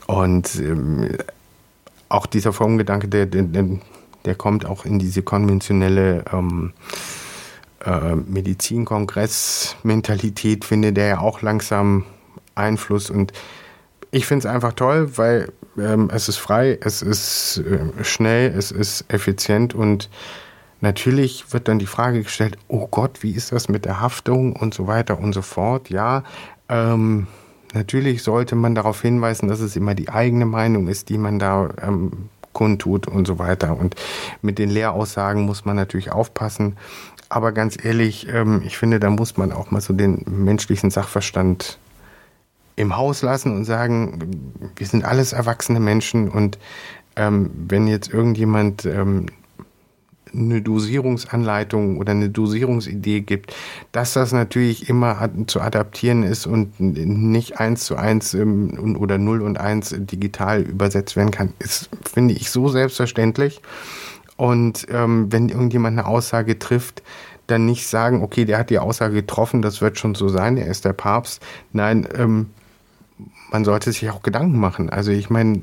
Und 0.07 0.57
ähm, 0.57 1.11
auch 2.09 2.27
dieser 2.27 2.53
Formgedanke, 2.53 3.09
der, 3.09 3.27
der, 3.27 3.65
der 4.25 4.35
kommt 4.35 4.67
auch 4.67 4.85
in 4.85 4.99
diese 4.99 5.23
konventionelle 5.23 6.25
ähm, 6.33 6.73
äh, 7.85 8.17
Medizinkongress-Mentalität, 8.17 10.65
finde 10.65 10.93
der 10.93 11.07
ja 11.07 11.21
auch 11.21 11.43
langsam 11.43 12.05
Einfluss. 12.57 13.11
Und 13.11 13.33
ich 14.11 14.27
finde 14.27 14.47
es 14.47 14.53
einfach 14.53 14.73
toll, 14.73 15.17
weil 15.17 15.53
ähm, 15.79 16.11
es 16.13 16.29
ist 16.29 16.39
frei, 16.39 16.79
es 16.81 17.03
ist 17.03 17.59
äh, 17.59 18.05
schnell, 18.05 18.53
es 18.57 18.71
ist 18.71 19.05
effizient 19.13 19.75
und 19.75 20.09
natürlich 20.81 21.53
wird 21.53 21.69
dann 21.69 21.79
die 21.79 21.87
Frage 21.87 22.23
gestellt, 22.23 22.57
oh 22.69 22.89
Gott, 22.91 23.23
wie 23.23 23.33
ist 23.33 23.53
das 23.53 23.69
mit 23.69 23.85
der 23.85 24.01
Haftung 24.01 24.55
und 24.55 24.75
so 24.75 24.87
weiter 24.87 25.19
und 25.19 25.33
so 25.33 25.43
fort. 25.43 25.91
Ja, 25.91 26.23
ähm, 26.69 27.27
natürlich 27.75 28.23
sollte 28.23 28.55
man 28.55 28.75
darauf 28.75 29.03
hinweisen, 29.03 29.49
dass 29.49 29.61
es 29.61 29.77
immer 29.77 29.95
die 29.95 30.09
eigene 30.09 30.47
Meinung 30.47 30.89
ist, 30.89 31.09
die 31.09 31.19
man 31.19 31.39
da 31.39 31.71
ähm, 31.83 32.29
kundtut 32.53 33.07
und 33.07 33.27
so 33.27 33.39
weiter. 33.39 33.77
Und 33.77 33.97
mit 34.41 34.59
den 34.59 34.71
Lehraussagen 34.71 35.43
muss 35.43 35.67
man 35.67 35.77
natürlich 35.77 36.11
aufpassen. 36.11 36.77
Aber 37.29 37.53
ganz 37.53 37.77
ehrlich, 37.85 38.29
ähm, 38.33 38.63
ich 38.65 38.79
finde, 38.79 39.01
da 39.01 39.11
muss 39.11 39.37
man 39.37 39.53
auch 39.53 39.71
mal 39.71 39.81
so 39.81 39.93
den 39.93 40.25
menschlichen 40.27 40.91
Sachverstand 40.91 41.79
im 42.77 42.97
Haus 42.97 43.23
lassen 43.23 43.55
und 43.55 43.65
sagen, 43.65 44.53
wir 44.77 44.87
sind 44.87 45.05
alles 45.05 45.33
erwachsene 45.33 45.81
Menschen 45.81 46.29
und 46.29 46.59
ähm, 47.17 47.51
wenn 47.69 47.87
jetzt 47.87 48.13
irgendjemand 48.13 48.85
ähm, 48.85 49.27
eine 50.35 50.61
Dosierungsanleitung 50.61 51.99
oder 51.99 52.13
eine 52.13 52.29
Dosierungsidee 52.29 53.21
gibt, 53.21 53.55
dass 53.93 54.13
das 54.13 54.33
natürlich 54.33 54.89
immer 54.89 55.31
zu 55.47 55.61
adaptieren 55.61 56.23
ist 56.23 56.47
und 56.47 56.79
nicht 56.79 57.59
eins 57.59 57.85
zu 57.85 57.97
eins 57.97 58.35
ähm, 58.35 58.97
oder 59.01 59.19
null 59.19 59.41
und 59.41 59.59
eins 59.59 59.95
digital 59.97 60.63
übersetzt 60.63 61.17
werden 61.17 61.31
kann, 61.31 61.55
ist, 61.59 61.89
finde 62.13 62.35
ich, 62.35 62.51
so 62.51 62.69
selbstverständlich. 62.69 63.63
Und 64.37 64.87
ähm, 64.91 65.33
wenn 65.33 65.49
irgendjemand 65.49 65.99
eine 65.99 66.07
Aussage 66.07 66.59
trifft, 66.59 67.03
dann 67.47 67.65
nicht 67.65 67.87
sagen, 67.87 68.23
okay, 68.23 68.45
der 68.45 68.59
hat 68.59 68.71
die 68.71 68.79
Aussage 68.79 69.15
getroffen, 69.15 69.63
das 69.63 69.81
wird 69.81 69.99
schon 69.99 70.15
so 70.15 70.29
sein, 70.29 70.57
er 70.57 70.67
ist 70.67 70.85
der 70.85 70.93
Papst. 70.93 71.41
Nein, 71.73 72.07
ähm, 72.15 72.51
man 73.51 73.65
sollte 73.65 73.93
sich 73.93 74.11
auch 74.11 74.23
Gedanken 74.23 74.59
machen. 74.59 74.91
Also 74.91 75.11
ich 75.11 75.31
meine, 75.31 75.61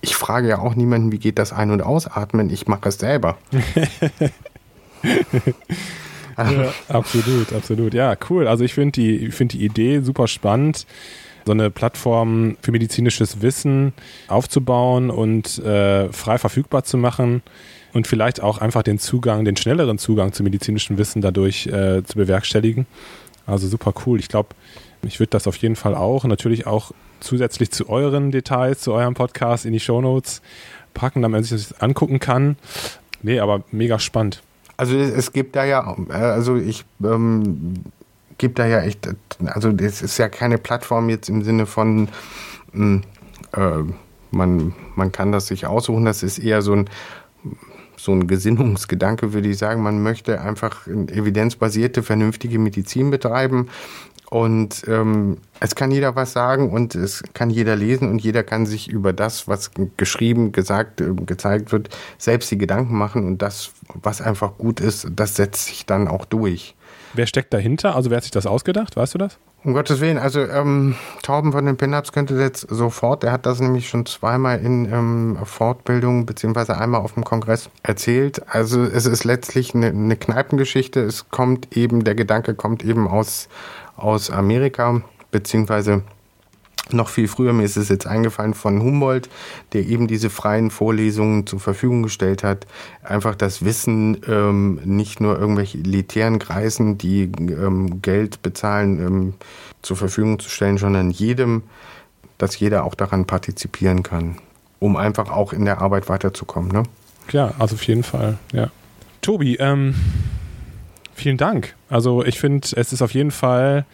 ich 0.00 0.14
frage 0.14 0.48
ja 0.48 0.58
auch 0.58 0.74
niemanden, 0.74 1.12
wie 1.12 1.18
geht 1.18 1.38
das 1.38 1.52
Ein- 1.52 1.70
und 1.70 1.82
Ausatmen, 1.82 2.50
ich 2.50 2.66
mache 2.66 2.88
es 2.88 2.98
selber. 2.98 3.36
ja, 6.36 6.72
absolut, 6.88 7.52
absolut. 7.52 7.94
Ja, 7.94 8.16
cool. 8.30 8.46
Also 8.46 8.64
ich 8.64 8.74
finde 8.74 8.92
die, 8.92 9.30
find 9.30 9.52
die 9.52 9.64
Idee 9.64 10.00
super 10.00 10.28
spannend, 10.28 10.86
so 11.44 11.52
eine 11.52 11.70
Plattform 11.70 12.56
für 12.60 12.72
medizinisches 12.72 13.42
Wissen 13.42 13.92
aufzubauen 14.28 15.10
und 15.10 15.58
äh, 15.58 16.12
frei 16.12 16.38
verfügbar 16.38 16.84
zu 16.84 16.96
machen 16.96 17.42
und 17.92 18.06
vielleicht 18.06 18.42
auch 18.42 18.58
einfach 18.58 18.82
den 18.82 18.98
Zugang, 18.98 19.44
den 19.44 19.56
schnelleren 19.56 19.98
Zugang 19.98 20.32
zu 20.32 20.42
medizinischem 20.42 20.98
Wissen 20.98 21.22
dadurch 21.22 21.66
äh, 21.66 22.04
zu 22.04 22.16
bewerkstelligen. 22.16 22.86
Also 23.46 23.66
super 23.66 23.94
cool. 24.04 24.20
Ich 24.20 24.28
glaube, 24.28 24.50
ich 25.08 25.18
würde 25.18 25.30
das 25.30 25.46
auf 25.46 25.56
jeden 25.56 25.74
Fall 25.74 25.94
auch, 25.94 26.24
natürlich 26.24 26.66
auch 26.66 26.92
zusätzlich 27.20 27.70
zu 27.72 27.88
euren 27.88 28.30
Details, 28.30 28.80
zu 28.80 28.92
eurem 28.92 29.14
Podcast 29.14 29.66
in 29.66 29.72
die 29.72 29.80
Shownotes 29.80 30.42
packen, 30.94 31.22
damit 31.22 31.36
man 31.36 31.44
sich 31.44 31.70
das 31.70 31.80
angucken 31.80 32.20
kann. 32.20 32.56
Nee, 33.22 33.40
aber 33.40 33.64
mega 33.72 33.98
spannend. 33.98 34.42
Also 34.76 34.96
es 34.96 35.32
gibt 35.32 35.56
da 35.56 35.64
ja, 35.64 35.96
äh, 36.08 36.12
also 36.12 36.56
ich 36.56 36.84
ähm, 37.02 37.74
gibt 38.36 38.60
da 38.60 38.66
ja 38.66 38.82
echt, 38.82 39.08
also 39.44 39.70
es 39.70 40.02
ist 40.02 40.18
ja 40.18 40.28
keine 40.28 40.58
Plattform 40.58 41.08
jetzt 41.08 41.28
im 41.28 41.42
Sinne 41.42 41.66
von 41.66 42.08
hm, 42.72 43.02
äh, 43.56 43.82
man, 44.30 44.74
man 44.94 45.10
kann 45.10 45.32
das 45.32 45.48
sich 45.48 45.66
aussuchen, 45.66 46.04
das 46.04 46.22
ist 46.22 46.38
eher 46.38 46.62
so 46.62 46.74
ein 46.74 46.90
so 47.96 48.12
ein 48.12 48.26
Gesinnungsgedanke, 48.26 49.32
würde 49.32 49.48
ich 49.48 49.58
sagen. 49.58 49.82
Man 49.82 50.02
möchte 50.02 50.40
einfach 50.40 50.86
evidenzbasierte, 50.86 52.02
vernünftige 52.02 52.58
Medizin 52.58 53.10
betreiben. 53.10 53.68
Und 54.30 54.82
ähm, 54.86 55.38
es 55.58 55.74
kann 55.74 55.90
jeder 55.90 56.14
was 56.14 56.32
sagen 56.32 56.70
und 56.70 56.94
es 56.94 57.22
kann 57.32 57.48
jeder 57.48 57.76
lesen 57.76 58.10
und 58.10 58.20
jeder 58.20 58.42
kann 58.42 58.66
sich 58.66 58.88
über 58.88 59.14
das, 59.14 59.48
was 59.48 59.70
geschrieben, 59.96 60.52
gesagt, 60.52 61.00
äh, 61.00 61.14
gezeigt 61.14 61.72
wird, 61.72 61.88
selbst 62.18 62.50
die 62.50 62.58
Gedanken 62.58 62.96
machen 62.96 63.26
und 63.26 63.40
das, 63.40 63.70
was 63.94 64.20
einfach 64.20 64.58
gut 64.58 64.80
ist, 64.80 65.08
das 65.14 65.36
setzt 65.36 65.66
sich 65.66 65.86
dann 65.86 66.08
auch 66.08 66.26
durch. 66.26 66.74
Wer 67.14 67.26
steckt 67.26 67.54
dahinter? 67.54 67.96
Also 67.96 68.10
wer 68.10 68.18
hat 68.18 68.24
sich 68.24 68.30
das 68.30 68.46
ausgedacht? 68.46 68.96
Weißt 68.96 69.14
du 69.14 69.18
das? 69.18 69.38
Um 69.64 69.74
Gottes 69.74 70.00
Willen, 70.00 70.18
also 70.18 70.40
ähm, 70.40 70.94
Torben 71.22 71.50
von 71.50 71.66
den 71.66 71.76
Pin-Ups 71.76 72.12
könnte 72.12 72.34
jetzt 72.34 72.68
sofort, 72.70 73.24
der 73.24 73.32
hat 73.32 73.44
das 73.44 73.58
nämlich 73.58 73.88
schon 73.88 74.06
zweimal 74.06 74.60
in 74.60 74.84
ähm, 74.92 75.38
Fortbildung 75.42 76.26
beziehungsweise 76.26 76.78
einmal 76.78 77.00
auf 77.00 77.14
dem 77.14 77.24
Kongress 77.24 77.68
erzählt. 77.82 78.42
Also 78.48 78.84
es 78.84 79.06
ist 79.06 79.24
letztlich 79.24 79.74
eine, 79.74 79.88
eine 79.88 80.16
Kneipengeschichte. 80.16 81.00
Es 81.00 81.28
kommt 81.30 81.76
eben, 81.76 82.04
der 82.04 82.14
Gedanke 82.14 82.54
kommt 82.54 82.84
eben 82.84 83.08
aus, 83.08 83.48
aus 83.98 84.30
Amerika, 84.30 85.02
beziehungsweise 85.30 86.02
noch 86.90 87.08
viel 87.08 87.28
früher, 87.28 87.52
mir 87.52 87.64
ist 87.64 87.76
es 87.76 87.88
jetzt 87.88 88.06
eingefallen, 88.06 88.54
von 88.54 88.80
Humboldt, 88.80 89.28
der 89.72 89.86
eben 89.86 90.06
diese 90.06 90.30
freien 90.30 90.70
Vorlesungen 90.70 91.46
zur 91.46 91.60
Verfügung 91.60 92.02
gestellt 92.02 92.42
hat. 92.42 92.66
Einfach 93.02 93.34
das 93.34 93.64
Wissen 93.64 94.22
ähm, 94.26 94.80
nicht 94.84 95.20
nur 95.20 95.38
irgendwelche 95.38 95.78
elitären 95.78 96.38
Kreisen, 96.38 96.96
die 96.96 97.24
ähm, 97.24 98.00
Geld 98.00 98.42
bezahlen, 98.42 98.98
ähm, 99.00 99.34
zur 99.82 99.96
Verfügung 99.96 100.38
zu 100.38 100.48
stellen, 100.48 100.78
sondern 100.78 101.10
jedem, 101.10 101.62
dass 102.38 102.58
jeder 102.58 102.84
auch 102.84 102.94
daran 102.94 103.26
partizipieren 103.26 104.02
kann, 104.02 104.36
um 104.78 104.96
einfach 104.96 105.30
auch 105.30 105.52
in 105.52 105.64
der 105.64 105.80
Arbeit 105.80 106.08
weiterzukommen. 106.08 106.70
Ne? 106.70 106.84
Klar, 107.26 107.54
also 107.58 107.74
auf 107.74 107.82
jeden 107.82 108.02
Fall, 108.02 108.38
ja. 108.52 108.70
Tobi, 109.20 109.56
ähm, 109.56 109.94
vielen 111.18 111.36
Dank. 111.36 111.74
Also 111.88 112.24
ich 112.24 112.38
finde, 112.38 112.68
es 112.76 112.92
ist 112.92 113.02
auf 113.02 113.12
jeden 113.12 113.30
Fall 113.30 113.84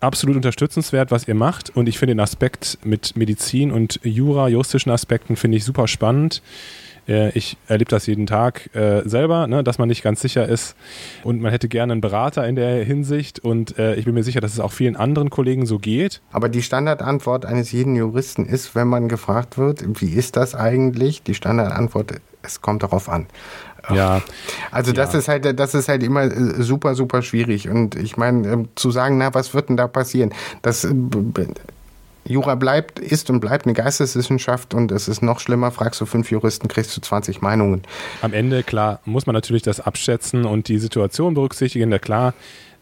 absolut 0.00 0.36
unterstützenswert, 0.36 1.10
was 1.10 1.26
ihr 1.26 1.34
macht. 1.34 1.74
Und 1.74 1.88
ich 1.88 1.98
finde 1.98 2.14
den 2.14 2.20
Aspekt 2.20 2.78
mit 2.84 3.16
Medizin 3.16 3.72
und 3.72 4.00
Jura, 4.02 4.48
juristischen 4.48 4.92
Aspekten, 4.92 5.36
finde 5.36 5.56
ich 5.58 5.64
super 5.64 5.88
spannend. 5.88 6.42
Äh, 7.08 7.30
ich 7.30 7.56
erlebe 7.68 7.90
das 7.90 8.06
jeden 8.06 8.26
Tag 8.26 8.74
äh, 8.74 9.02
selber, 9.08 9.46
ne, 9.46 9.62
dass 9.64 9.78
man 9.78 9.88
nicht 9.88 10.02
ganz 10.02 10.20
sicher 10.20 10.48
ist 10.48 10.76
und 11.22 11.40
man 11.40 11.50
hätte 11.50 11.68
gerne 11.68 11.92
einen 11.92 12.00
Berater 12.00 12.46
in 12.46 12.56
der 12.56 12.84
Hinsicht 12.84 13.38
und 13.38 13.78
äh, 13.78 13.94
ich 13.94 14.04
bin 14.04 14.14
mir 14.14 14.22
sicher, 14.22 14.40
dass 14.40 14.52
es 14.52 14.60
auch 14.60 14.72
vielen 14.72 14.96
anderen 14.96 15.30
Kollegen 15.30 15.66
so 15.66 15.78
geht. 15.78 16.20
Aber 16.32 16.48
die 16.48 16.62
Standardantwort 16.62 17.46
eines 17.46 17.72
jeden 17.72 17.96
Juristen 17.96 18.44
ist, 18.46 18.74
wenn 18.74 18.88
man 18.88 19.08
gefragt 19.08 19.58
wird, 19.58 19.84
wie 20.00 20.12
ist 20.12 20.36
das 20.36 20.54
eigentlich? 20.54 21.22
Die 21.22 21.34
Standardantwort, 21.34 22.20
es 22.42 22.60
kommt 22.60 22.82
darauf 22.82 23.08
an. 23.08 23.26
Ja. 23.94 24.22
Also 24.70 24.92
das 24.92 25.12
ja. 25.12 25.18
ist 25.18 25.28
halt, 25.28 25.58
das 25.58 25.74
ist 25.74 25.88
halt 25.88 26.02
immer 26.02 26.24
äh, 26.24 26.62
super, 26.62 26.94
super 26.94 27.22
schwierig. 27.22 27.68
Und 27.68 27.94
ich 27.94 28.16
meine, 28.16 28.48
ähm, 28.48 28.68
zu 28.74 28.90
sagen, 28.90 29.18
na, 29.18 29.34
was 29.34 29.54
wird 29.54 29.68
denn 29.68 29.76
da 29.76 29.86
passieren? 29.86 30.32
Das 30.62 30.84
äh, 30.84 30.92
Jura 32.28 32.56
bleibt, 32.56 32.98
ist 32.98 33.30
und 33.30 33.40
bleibt 33.40 33.66
eine 33.66 33.74
Geisteswissenschaft 33.74 34.74
und 34.74 34.90
es 34.90 35.08
ist 35.08 35.22
noch 35.22 35.38
schlimmer, 35.38 35.70
fragst 35.70 36.00
du 36.00 36.06
fünf 36.06 36.30
Juristen, 36.30 36.68
kriegst 36.68 36.96
du 36.96 37.00
20 37.00 37.40
Meinungen. 37.40 37.82
Am 38.20 38.32
Ende, 38.32 38.62
klar, 38.62 39.00
muss 39.04 39.26
man 39.26 39.34
natürlich 39.34 39.62
das 39.62 39.80
abschätzen 39.80 40.44
und 40.44 40.68
die 40.68 40.78
Situation 40.78 41.34
berücksichtigen, 41.34 41.88
na 41.88 41.98
klar, 41.98 42.34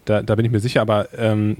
da, 0.04 0.22
da 0.22 0.34
bin 0.34 0.44
ich 0.44 0.52
mir 0.52 0.60
sicher, 0.60 0.80
aber 0.80 1.08
ähm, 1.16 1.56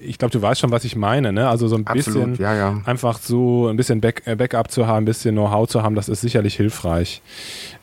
ich 0.00 0.18
glaube, 0.18 0.32
du 0.32 0.40
weißt 0.40 0.60
schon, 0.60 0.70
was 0.70 0.84
ich 0.84 0.96
meine. 0.96 1.32
Ne? 1.32 1.48
Also 1.48 1.68
so 1.68 1.76
ein 1.76 1.86
Absolut, 1.86 2.30
bisschen 2.30 2.44
ja, 2.44 2.54
ja. 2.54 2.80
einfach 2.84 3.18
so 3.18 3.68
ein 3.68 3.76
bisschen 3.76 4.00
Back, 4.00 4.22
äh, 4.24 4.36
Backup 4.36 4.70
zu 4.70 4.86
haben, 4.86 5.02
ein 5.02 5.06
bisschen 5.06 5.34
Know-how 5.34 5.68
zu 5.68 5.82
haben, 5.82 5.94
das 5.94 6.08
ist 6.08 6.20
sicherlich 6.20 6.56
hilfreich. 6.56 7.22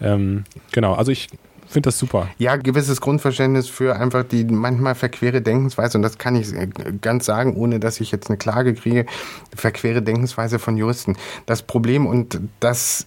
Ähm, 0.02 0.44
genau, 0.72 0.94
also 0.94 1.12
ich 1.12 1.28
finde 1.68 1.88
das 1.88 2.00
super. 2.00 2.28
Ja, 2.40 2.56
gewisses 2.56 3.00
Grundverständnis 3.00 3.70
für 3.70 3.96
einfach 3.96 4.24
die 4.24 4.44
manchmal 4.44 4.96
verquere 4.96 5.42
Denkensweise, 5.42 5.98
und 5.98 6.02
das 6.02 6.18
kann 6.18 6.36
ich 6.36 6.48
ganz 7.02 7.26
sagen, 7.26 7.56
ohne 7.56 7.80
dass 7.80 8.02
ich 8.02 8.12
jetzt 8.12 8.30
eine 8.30 8.38
Klage 8.38 8.74
kriege, 8.74 9.06
verquere 9.56 10.02
Denkensweise 10.02 10.60
von 10.60 10.78
Juristen. 10.78 11.16
Das 11.46 11.62
Problem, 11.62 12.08
und 12.08 12.40
das 12.60 13.06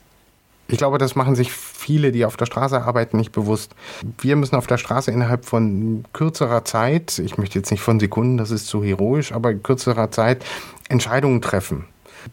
ich 0.68 0.79
glaube, 0.79 0.98
das 0.98 1.16
machen 1.16 1.35
sich 1.35 1.53
viele, 1.53 2.12
die 2.12 2.25
auf 2.25 2.37
der 2.37 2.46
Straße 2.46 2.83
arbeiten, 2.83 3.16
nicht 3.16 3.33
bewusst. 3.33 3.75
Wir 4.20 4.37
müssen 4.37 4.57
auf 4.57 4.66
der 4.66 4.79
Straße 4.79 5.11
innerhalb 5.11 5.44
von 5.44 6.05
kürzerer 6.12 6.64
Zeit, 6.64 7.18
ich 7.18 7.37
möchte 7.37 7.59
jetzt 7.59 7.70
nicht 7.70 7.83
von 7.83 8.01
Sekunden, 8.01 8.38
das 8.38 8.51
ist 8.51 8.66
zu 8.66 8.83
heroisch, 8.83 9.33
aber 9.33 9.53
kürzerer 9.55 10.11
Zeit 10.11 10.44
Entscheidungen 10.88 11.42
treffen. 11.42 11.85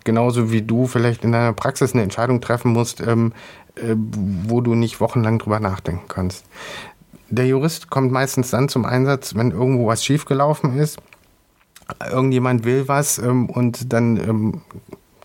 Genauso 0.03 0.51
wie 0.51 0.61
du 0.61 0.87
vielleicht 0.87 1.23
in 1.23 1.31
deiner 1.31 1.53
Praxis 1.53 1.93
eine 1.93 2.03
Entscheidung 2.03 2.41
treffen 2.41 2.71
musst, 2.71 3.01
ähm, 3.01 3.33
äh, 3.75 3.95
wo 3.95 4.61
du 4.61 4.75
nicht 4.75 5.01
wochenlang 5.01 5.39
drüber 5.39 5.59
nachdenken 5.59 6.05
kannst. 6.07 6.45
Der 7.29 7.45
Jurist 7.45 7.89
kommt 7.89 8.11
meistens 8.11 8.51
dann 8.51 8.69
zum 8.69 8.85
Einsatz, 8.85 9.35
wenn 9.35 9.51
irgendwo 9.51 9.87
was 9.87 10.03
schiefgelaufen 10.03 10.77
ist. 10.77 10.99
Irgendjemand 12.11 12.65
will 12.65 12.87
was 12.87 13.17
ähm, 13.17 13.49
und 13.49 13.91
dann 13.91 14.17
ähm, 14.17 14.61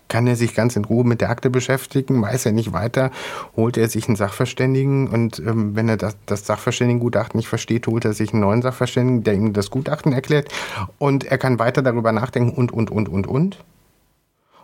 kann 0.07 0.27
er 0.27 0.35
sich 0.35 0.53
ganz 0.53 0.75
in 0.75 0.85
Ruhe 0.85 1.03
mit 1.03 1.21
der 1.21 1.29
Akte 1.29 1.49
beschäftigen, 1.49 2.21
weiß 2.21 2.45
er 2.45 2.51
nicht 2.51 2.73
weiter, 2.73 3.11
holt 3.55 3.77
er 3.77 3.89
sich 3.89 4.07
einen 4.07 4.15
Sachverständigen 4.15 5.07
und 5.07 5.39
ähm, 5.39 5.75
wenn 5.75 5.89
er 5.89 5.97
das, 5.97 6.15
das 6.25 6.45
Sachverständigengutachten 6.45 7.37
nicht 7.37 7.47
versteht, 7.47 7.87
holt 7.87 8.05
er 8.05 8.13
sich 8.13 8.31
einen 8.33 8.41
neuen 8.41 8.61
Sachverständigen, 8.61 9.23
der 9.23 9.33
ihm 9.33 9.53
das 9.53 9.69
Gutachten 9.69 10.13
erklärt 10.13 10.49
und 10.97 11.23
er 11.25 11.37
kann 11.37 11.59
weiter 11.59 11.81
darüber 11.81 12.11
nachdenken 12.11 12.51
und, 12.51 12.71
und, 12.71 12.91
und, 12.91 13.09
und, 13.09 13.27
und. 13.27 13.63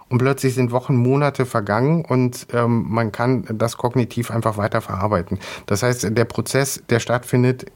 Und 0.10 0.18
plötzlich 0.18 0.56
sind 0.56 0.72
Wochen, 0.72 0.98
Monate 0.98 1.46
vergangen 1.46 2.04
und 2.04 2.48
ähm, 2.52 2.86
man 2.90 3.14
kann 3.14 3.46
das 3.50 3.78
kognitiv 3.78 4.30
einfach 4.30 4.58
weiter 4.58 4.82
verarbeiten. 4.82 5.40
Das 5.68 5.84
heißt, 5.84 6.18
der 6.18 6.26
Prozess, 6.26 6.84
der 6.90 7.00
stattfindet, 7.00 7.72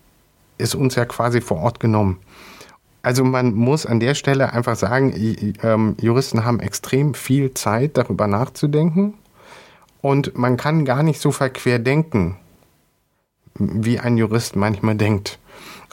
ist 0.57 0.75
uns 0.75 0.95
ja 0.95 1.05
quasi 1.05 1.39
vor 1.39 1.59
Ort 1.59 1.79
genommen. 1.79 2.19
Also 3.05 3.23
man 3.23 3.53
muss 3.53 3.85
an 3.85 3.99
der 3.99 4.15
Stelle 4.15 4.51
einfach 4.51 4.75
sagen, 4.75 5.13
ähm, 5.61 5.95
Juristen 6.01 6.43
haben 6.43 6.59
extrem 6.59 7.13
viel 7.13 7.53
Zeit, 7.53 7.97
darüber 7.97 8.25
nachzudenken. 8.25 9.13
Und 10.01 10.35
man 10.35 10.57
kann 10.57 10.85
gar 10.85 11.03
nicht 11.03 11.21
so 11.21 11.29
verquer 11.29 11.77
denken, 11.77 12.37
wie 13.59 13.99
ein 13.99 14.17
Jurist 14.17 14.55
manchmal 14.55 14.95
denkt. 14.95 15.37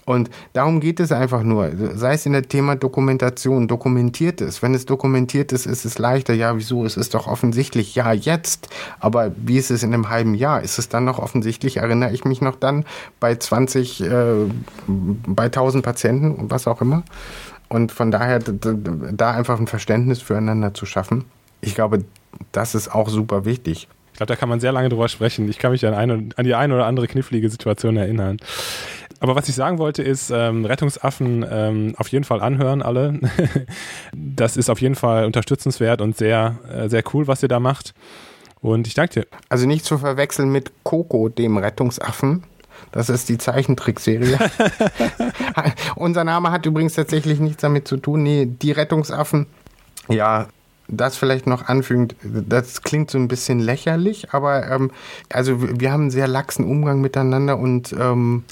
Und 0.04 0.30
darum 0.52 0.80
geht 0.80 1.00
es 1.00 1.12
einfach 1.12 1.42
nur. 1.42 1.70
Sei 1.94 2.14
es 2.14 2.26
in 2.26 2.32
der 2.32 2.42
Thema 2.42 2.74
Dokumentation, 2.74 3.68
dokumentiert 3.68 4.40
es. 4.40 4.62
Wenn 4.62 4.74
es 4.74 4.84
dokumentiert 4.84 5.52
ist, 5.52 5.66
ist 5.66 5.84
es 5.84 5.98
leichter. 5.98 6.34
Ja, 6.34 6.56
wieso? 6.56 6.84
Es 6.84 6.96
ist 6.96 7.14
doch 7.14 7.26
offensichtlich. 7.26 7.94
Ja, 7.94 8.12
jetzt. 8.12 8.68
Aber 8.98 9.32
wie 9.36 9.58
ist 9.58 9.70
es 9.70 9.82
in 9.82 9.94
einem 9.94 10.08
halben 10.08 10.34
Jahr? 10.34 10.62
Ist 10.62 10.78
es 10.78 10.88
dann 10.88 11.04
noch 11.04 11.18
offensichtlich? 11.18 11.76
Erinnere 11.76 12.12
ich 12.12 12.24
mich 12.24 12.40
noch 12.40 12.56
dann 12.56 12.84
bei 13.20 13.36
20, 13.36 14.02
äh, 14.02 14.34
bei 14.88 15.44
1000 15.44 15.84
Patienten 15.84 16.34
und 16.34 16.50
was 16.50 16.66
auch 16.66 16.80
immer? 16.80 17.04
Und 17.68 17.92
von 17.92 18.10
daher, 18.10 18.40
da 18.40 19.30
einfach 19.30 19.58
ein 19.58 19.66
Verständnis 19.66 20.20
füreinander 20.20 20.74
zu 20.74 20.84
schaffen. 20.84 21.24
Ich 21.60 21.74
glaube, 21.74 22.04
das 22.50 22.74
ist 22.74 22.92
auch 22.92 23.08
super 23.08 23.44
wichtig. 23.44 23.88
Ich 24.12 24.18
glaube, 24.18 24.28
da 24.28 24.36
kann 24.36 24.50
man 24.50 24.60
sehr 24.60 24.72
lange 24.72 24.90
drüber 24.90 25.08
sprechen. 25.08 25.48
Ich 25.48 25.58
kann 25.58 25.72
mich 25.72 25.86
an, 25.86 25.94
eine, 25.94 26.28
an 26.36 26.44
die 26.44 26.54
eine 26.54 26.74
oder 26.74 26.84
andere 26.84 27.08
knifflige 27.08 27.48
Situation 27.48 27.96
erinnern. 27.96 28.36
Aber 29.22 29.36
was 29.36 29.48
ich 29.48 29.54
sagen 29.54 29.78
wollte, 29.78 30.02
ist, 30.02 30.30
ähm, 30.30 30.64
Rettungsaffen 30.64 31.46
ähm, 31.48 31.94
auf 31.96 32.08
jeden 32.08 32.24
Fall 32.24 32.40
anhören, 32.40 32.82
alle. 32.82 33.20
das 34.12 34.56
ist 34.56 34.68
auf 34.68 34.80
jeden 34.80 34.96
Fall 34.96 35.26
unterstützenswert 35.26 36.00
und 36.00 36.16
sehr, 36.16 36.58
äh, 36.68 36.88
sehr 36.88 37.04
cool, 37.14 37.28
was 37.28 37.40
ihr 37.40 37.48
da 37.48 37.60
macht. 37.60 37.94
Und 38.60 38.88
ich 38.88 38.94
danke 38.94 39.20
dir. 39.20 39.26
Also 39.48 39.68
nicht 39.68 39.84
zu 39.84 39.96
verwechseln 39.96 40.50
mit 40.50 40.72
Coco, 40.82 41.28
dem 41.28 41.56
Rettungsaffen. 41.56 42.42
Das 42.90 43.08
ist 43.10 43.28
die 43.28 43.38
Zeichentrickserie. 43.38 44.40
Unser 45.94 46.24
Name 46.24 46.50
hat 46.50 46.66
übrigens 46.66 46.94
tatsächlich 46.94 47.38
nichts 47.38 47.62
damit 47.62 47.86
zu 47.86 47.98
tun. 47.98 48.24
Nee, 48.24 48.46
die 48.46 48.72
Rettungsaffen. 48.72 49.46
Ja, 50.08 50.48
das 50.88 51.16
vielleicht 51.16 51.46
noch 51.46 51.68
anfügend, 51.68 52.16
das 52.22 52.82
klingt 52.82 53.10
so 53.10 53.18
ein 53.18 53.28
bisschen 53.28 53.60
lächerlich, 53.60 54.34
aber 54.34 54.68
ähm, 54.68 54.90
also 55.32 55.80
wir 55.80 55.92
haben 55.92 56.02
einen 56.02 56.10
sehr 56.10 56.26
laxen 56.26 56.64
Umgang 56.64 57.00
miteinander 57.00 57.56
und 57.56 57.94
ähm, 57.98 58.44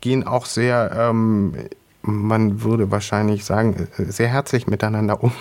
gehen 0.00 0.26
auch 0.26 0.46
sehr, 0.46 0.90
ähm, 0.96 1.54
man 2.02 2.62
würde 2.62 2.90
wahrscheinlich 2.90 3.44
sagen, 3.44 3.88
sehr 3.96 4.28
herzlich 4.28 4.66
miteinander 4.66 5.22
um. 5.22 5.32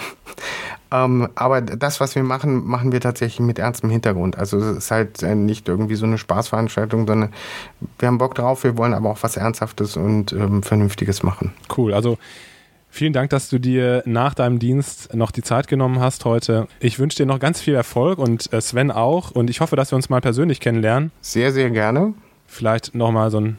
ähm, 0.91 1.29
aber 1.35 1.61
das, 1.61 1.99
was 1.99 2.15
wir 2.15 2.23
machen, 2.23 2.65
machen 2.65 2.91
wir 2.91 2.99
tatsächlich 2.99 3.39
mit 3.39 3.59
ernstem 3.59 3.89
Hintergrund. 3.89 4.37
Also 4.37 4.57
es 4.57 4.77
ist 4.77 4.91
halt 4.91 5.23
äh, 5.23 5.35
nicht 5.35 5.67
irgendwie 5.67 5.95
so 5.95 6.05
eine 6.05 6.17
Spaßveranstaltung, 6.17 7.07
sondern 7.07 7.33
wir 7.99 8.07
haben 8.07 8.17
Bock 8.17 8.35
drauf, 8.35 8.63
wir 8.63 8.77
wollen 8.77 8.93
aber 8.93 9.09
auch 9.09 9.21
was 9.21 9.37
Ernsthaftes 9.37 9.95
und 9.97 10.33
ähm, 10.33 10.63
Vernünftiges 10.63 11.23
machen. 11.23 11.53
Cool, 11.75 11.93
also 11.93 12.17
Vielen 12.89 13.13
Dank, 13.13 13.29
dass 13.29 13.49
du 13.49 13.59
dir 13.59 14.01
nach 14.05 14.33
deinem 14.33 14.57
Dienst 14.57 15.13
noch 15.13 15.29
die 15.29 15.43
Zeit 15.43 15.67
genommen 15.67 15.99
hast 15.99 16.25
heute. 16.25 16.67
Ich 16.79 16.97
wünsche 16.97 17.17
dir 17.17 17.25
noch 17.25 17.39
ganz 17.39 17.61
viel 17.61 17.75
Erfolg 17.75 18.17
und 18.17 18.51
äh, 18.51 18.59
Sven 18.59 18.89
auch. 18.89 19.29
Und 19.29 19.49
ich 19.51 19.61
hoffe, 19.61 19.75
dass 19.75 19.91
wir 19.91 19.97
uns 19.97 20.09
mal 20.09 20.21
persönlich 20.21 20.59
kennenlernen. 20.59 21.11
Sehr, 21.21 21.51
sehr 21.51 21.69
gerne. 21.69 22.13
Vielleicht 22.47 22.95
nochmal 22.95 23.29
so 23.29 23.39
ein 23.39 23.57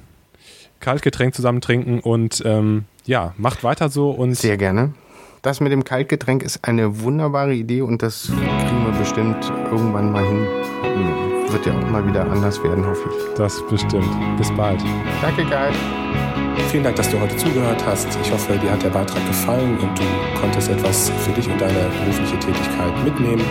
Kaltgetränk 0.80 1.34
zusammen 1.34 1.60
trinken 1.60 2.00
und 2.00 2.42
ähm, 2.44 2.84
ja, 3.04 3.34
macht 3.36 3.64
weiter 3.64 3.88
so 3.88 4.10
und. 4.10 4.34
Sehr 4.34 4.56
gerne. 4.56 4.92
Das 5.42 5.60
mit 5.60 5.70
dem 5.70 5.84
Kaltgetränk 5.84 6.42
ist 6.42 6.64
eine 6.64 7.00
wunderbare 7.00 7.54
Idee 7.54 7.82
und 7.82 8.02
das 8.02 8.26
kriegen 8.26 8.84
wir 8.84 8.98
bestimmt 8.98 9.52
irgendwann 9.70 10.10
mal 10.10 10.24
hin. 10.24 10.46
Wird 11.50 11.64
ja 11.64 11.78
auch 11.78 11.90
mal 11.90 12.06
wieder 12.06 12.28
anders 12.30 12.62
werden, 12.62 12.84
hoffe 12.84 13.08
ich. 13.08 13.34
Das 13.38 13.66
bestimmt. 13.68 14.08
Bis 14.36 14.50
bald. 14.56 14.82
Danke, 15.22 15.44
Kai. 15.44 15.70
Vielen 16.70 16.84
Dank, 16.84 16.96
dass 16.96 17.08
du 17.10 17.18
heute 17.18 17.36
zugehört 17.36 17.82
hast. 17.86 18.08
Ich 18.22 18.32
hoffe, 18.32 18.58
dir 18.58 18.70
hat 18.70 18.82
der 18.82 18.90
Beitrag 18.90 19.24
gefallen 19.26 19.78
und 19.78 19.98
du 19.98 20.02
konntest 20.38 20.68
etwas 20.68 21.08
für 21.08 21.32
dich 21.32 21.48
und 21.48 21.58
deine 21.60 21.88
berufliche 22.00 22.38
Tätigkeit 22.38 23.04
mitnehmen 23.04 23.44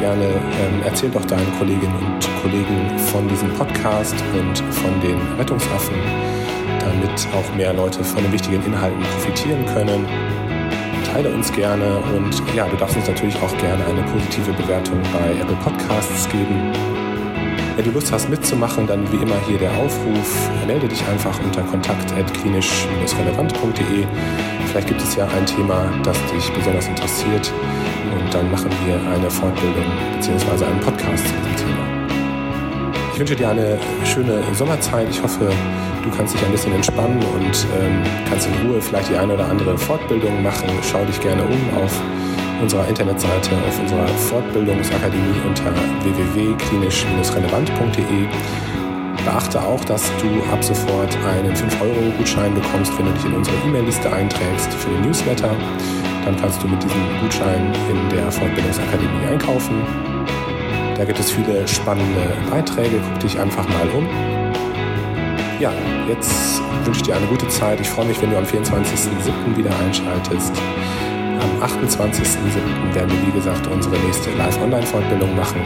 gerne 0.00 0.24
ähm, 0.24 0.82
erzähl 0.84 1.10
doch 1.10 1.24
deinen 1.26 1.56
Kolleginnen 1.58 1.94
und 1.94 2.28
Kollegen 2.42 2.98
von 2.98 3.28
diesem 3.28 3.50
Podcast 3.50 4.16
und 4.32 4.58
von 4.74 5.00
den 5.00 5.16
Rettungsaffen, 5.38 5.94
damit 6.80 7.28
auch 7.34 7.54
mehr 7.54 7.72
Leute 7.74 8.02
von 8.02 8.22
den 8.22 8.32
wichtigen 8.32 8.64
Inhalten 8.64 9.02
profitieren 9.02 9.66
können. 9.66 10.08
Teile 11.12 11.30
uns 11.30 11.52
gerne 11.52 11.98
und 12.16 12.42
ja, 12.56 12.66
du 12.66 12.76
darfst 12.76 12.96
uns 12.96 13.06
natürlich 13.08 13.36
auch 13.42 13.54
gerne 13.58 13.84
eine 13.84 14.02
positive 14.04 14.52
Bewertung 14.52 15.02
bei 15.12 15.32
Apple 15.40 15.56
Podcasts 15.56 16.26
geben. 16.30 16.72
Wenn 17.76 17.84
du 17.84 17.90
Lust 17.92 18.10
hast 18.12 18.28
mitzumachen, 18.28 18.86
dann 18.86 19.10
wie 19.12 19.16
immer 19.16 19.36
hier 19.46 19.58
der 19.58 19.74
Aufruf. 19.76 20.50
Melde 20.66 20.88
dich 20.88 21.06
einfach 21.08 21.38
unter 21.44 21.62
kontakt.klinisch-relevant.de. 21.62 24.06
Vielleicht 24.66 24.88
gibt 24.88 25.02
es 25.02 25.16
ja 25.16 25.26
ein 25.28 25.46
Thema, 25.46 25.90
das 26.02 26.18
dich 26.32 26.50
besonders 26.52 26.88
interessiert 26.88 27.52
und 28.12 28.34
dann 28.34 28.50
machen 28.50 28.70
wir 28.86 29.00
eine 29.10 29.30
Fortbildung 29.30 29.84
bzw. 30.16 30.64
einen 30.64 30.80
Podcast 30.80 31.26
zu 31.26 31.34
diesem 31.34 31.56
Thema. 31.56 31.84
Ich 33.12 33.18
wünsche 33.18 33.36
dir 33.36 33.50
eine 33.50 33.78
schöne 34.04 34.42
Sommerzeit. 34.54 35.10
Ich 35.10 35.22
hoffe, 35.22 35.52
du 36.02 36.10
kannst 36.16 36.32
dich 36.34 36.42
ein 36.44 36.52
bisschen 36.52 36.72
entspannen 36.72 37.22
und 37.34 37.66
ähm, 37.78 38.02
kannst 38.28 38.48
in 38.48 38.54
Ruhe 38.66 38.80
vielleicht 38.80 39.10
die 39.10 39.16
eine 39.16 39.34
oder 39.34 39.46
andere 39.48 39.76
Fortbildung 39.76 40.42
machen. 40.42 40.70
Schau 40.90 41.04
dich 41.04 41.20
gerne 41.20 41.42
um 41.42 41.82
auf 41.82 41.92
unserer 42.62 42.88
Internetseite, 42.88 43.50
auf 43.68 43.78
unserer 43.80 44.08
Fortbildungsakademie 44.08 45.42
unter 45.46 45.74
www.klinisch-relevant.de. 46.02 48.28
Beachte 49.24 49.60
auch, 49.60 49.84
dass 49.84 50.10
du 50.22 50.42
ab 50.50 50.64
sofort 50.64 51.14
einen 51.26 51.54
5-Euro-Gutschein 51.54 52.54
bekommst, 52.54 52.96
wenn 52.98 53.04
du 53.06 53.12
dich 53.12 53.26
in 53.26 53.34
unsere 53.34 53.56
E-Mail-Liste 53.66 54.12
einträgst 54.12 54.72
für 54.72 54.90
den 54.90 55.02
Newsletter. 55.02 55.54
Dann 56.24 56.36
kannst 56.40 56.62
du 56.62 56.68
mit 56.68 56.82
diesem 56.82 57.00
Gutschein 57.20 57.72
in 57.90 58.08
der 58.10 58.30
Fortbildungsakademie 58.30 59.26
einkaufen. 59.26 59.82
Da 60.96 61.04
gibt 61.04 61.18
es 61.18 61.30
viele 61.30 61.66
spannende 61.66 62.36
Beiträge. 62.50 63.00
Guck 63.10 63.20
dich 63.20 63.38
einfach 63.38 63.66
mal 63.68 63.88
um. 63.96 64.06
Ja, 65.58 65.72
jetzt 66.08 66.62
wünsche 66.84 67.00
ich 67.00 67.06
dir 67.06 67.16
eine 67.16 67.26
gute 67.26 67.48
Zeit. 67.48 67.80
Ich 67.80 67.88
freue 67.88 68.06
mich, 68.06 68.20
wenn 68.20 68.30
du 68.30 68.36
am 68.36 68.44
24.07. 68.44 69.56
wieder 69.56 69.70
einschaltest. 69.78 70.52
Am 71.40 71.62
28.07. 71.62 72.94
werden 72.94 73.10
wir, 73.10 73.26
wie 73.26 73.32
gesagt, 73.32 73.66
unsere 73.66 73.96
nächste 73.98 74.30
Live-Online-Fortbildung 74.32 75.34
machen. 75.34 75.60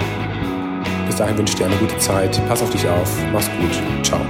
Bis 1.07 1.17
dahin 1.17 1.37
wünsche 1.37 1.53
ich 1.53 1.59
dir 1.59 1.67
eine 1.67 1.77
gute 1.77 1.99
Zeit. 1.99 2.41
Pass 2.49 2.63
auf 2.63 2.71
dich 2.71 2.89
auf. 2.89 3.11
Mach's 3.33 3.51
gut. 3.61 4.05
Ciao. 4.05 4.21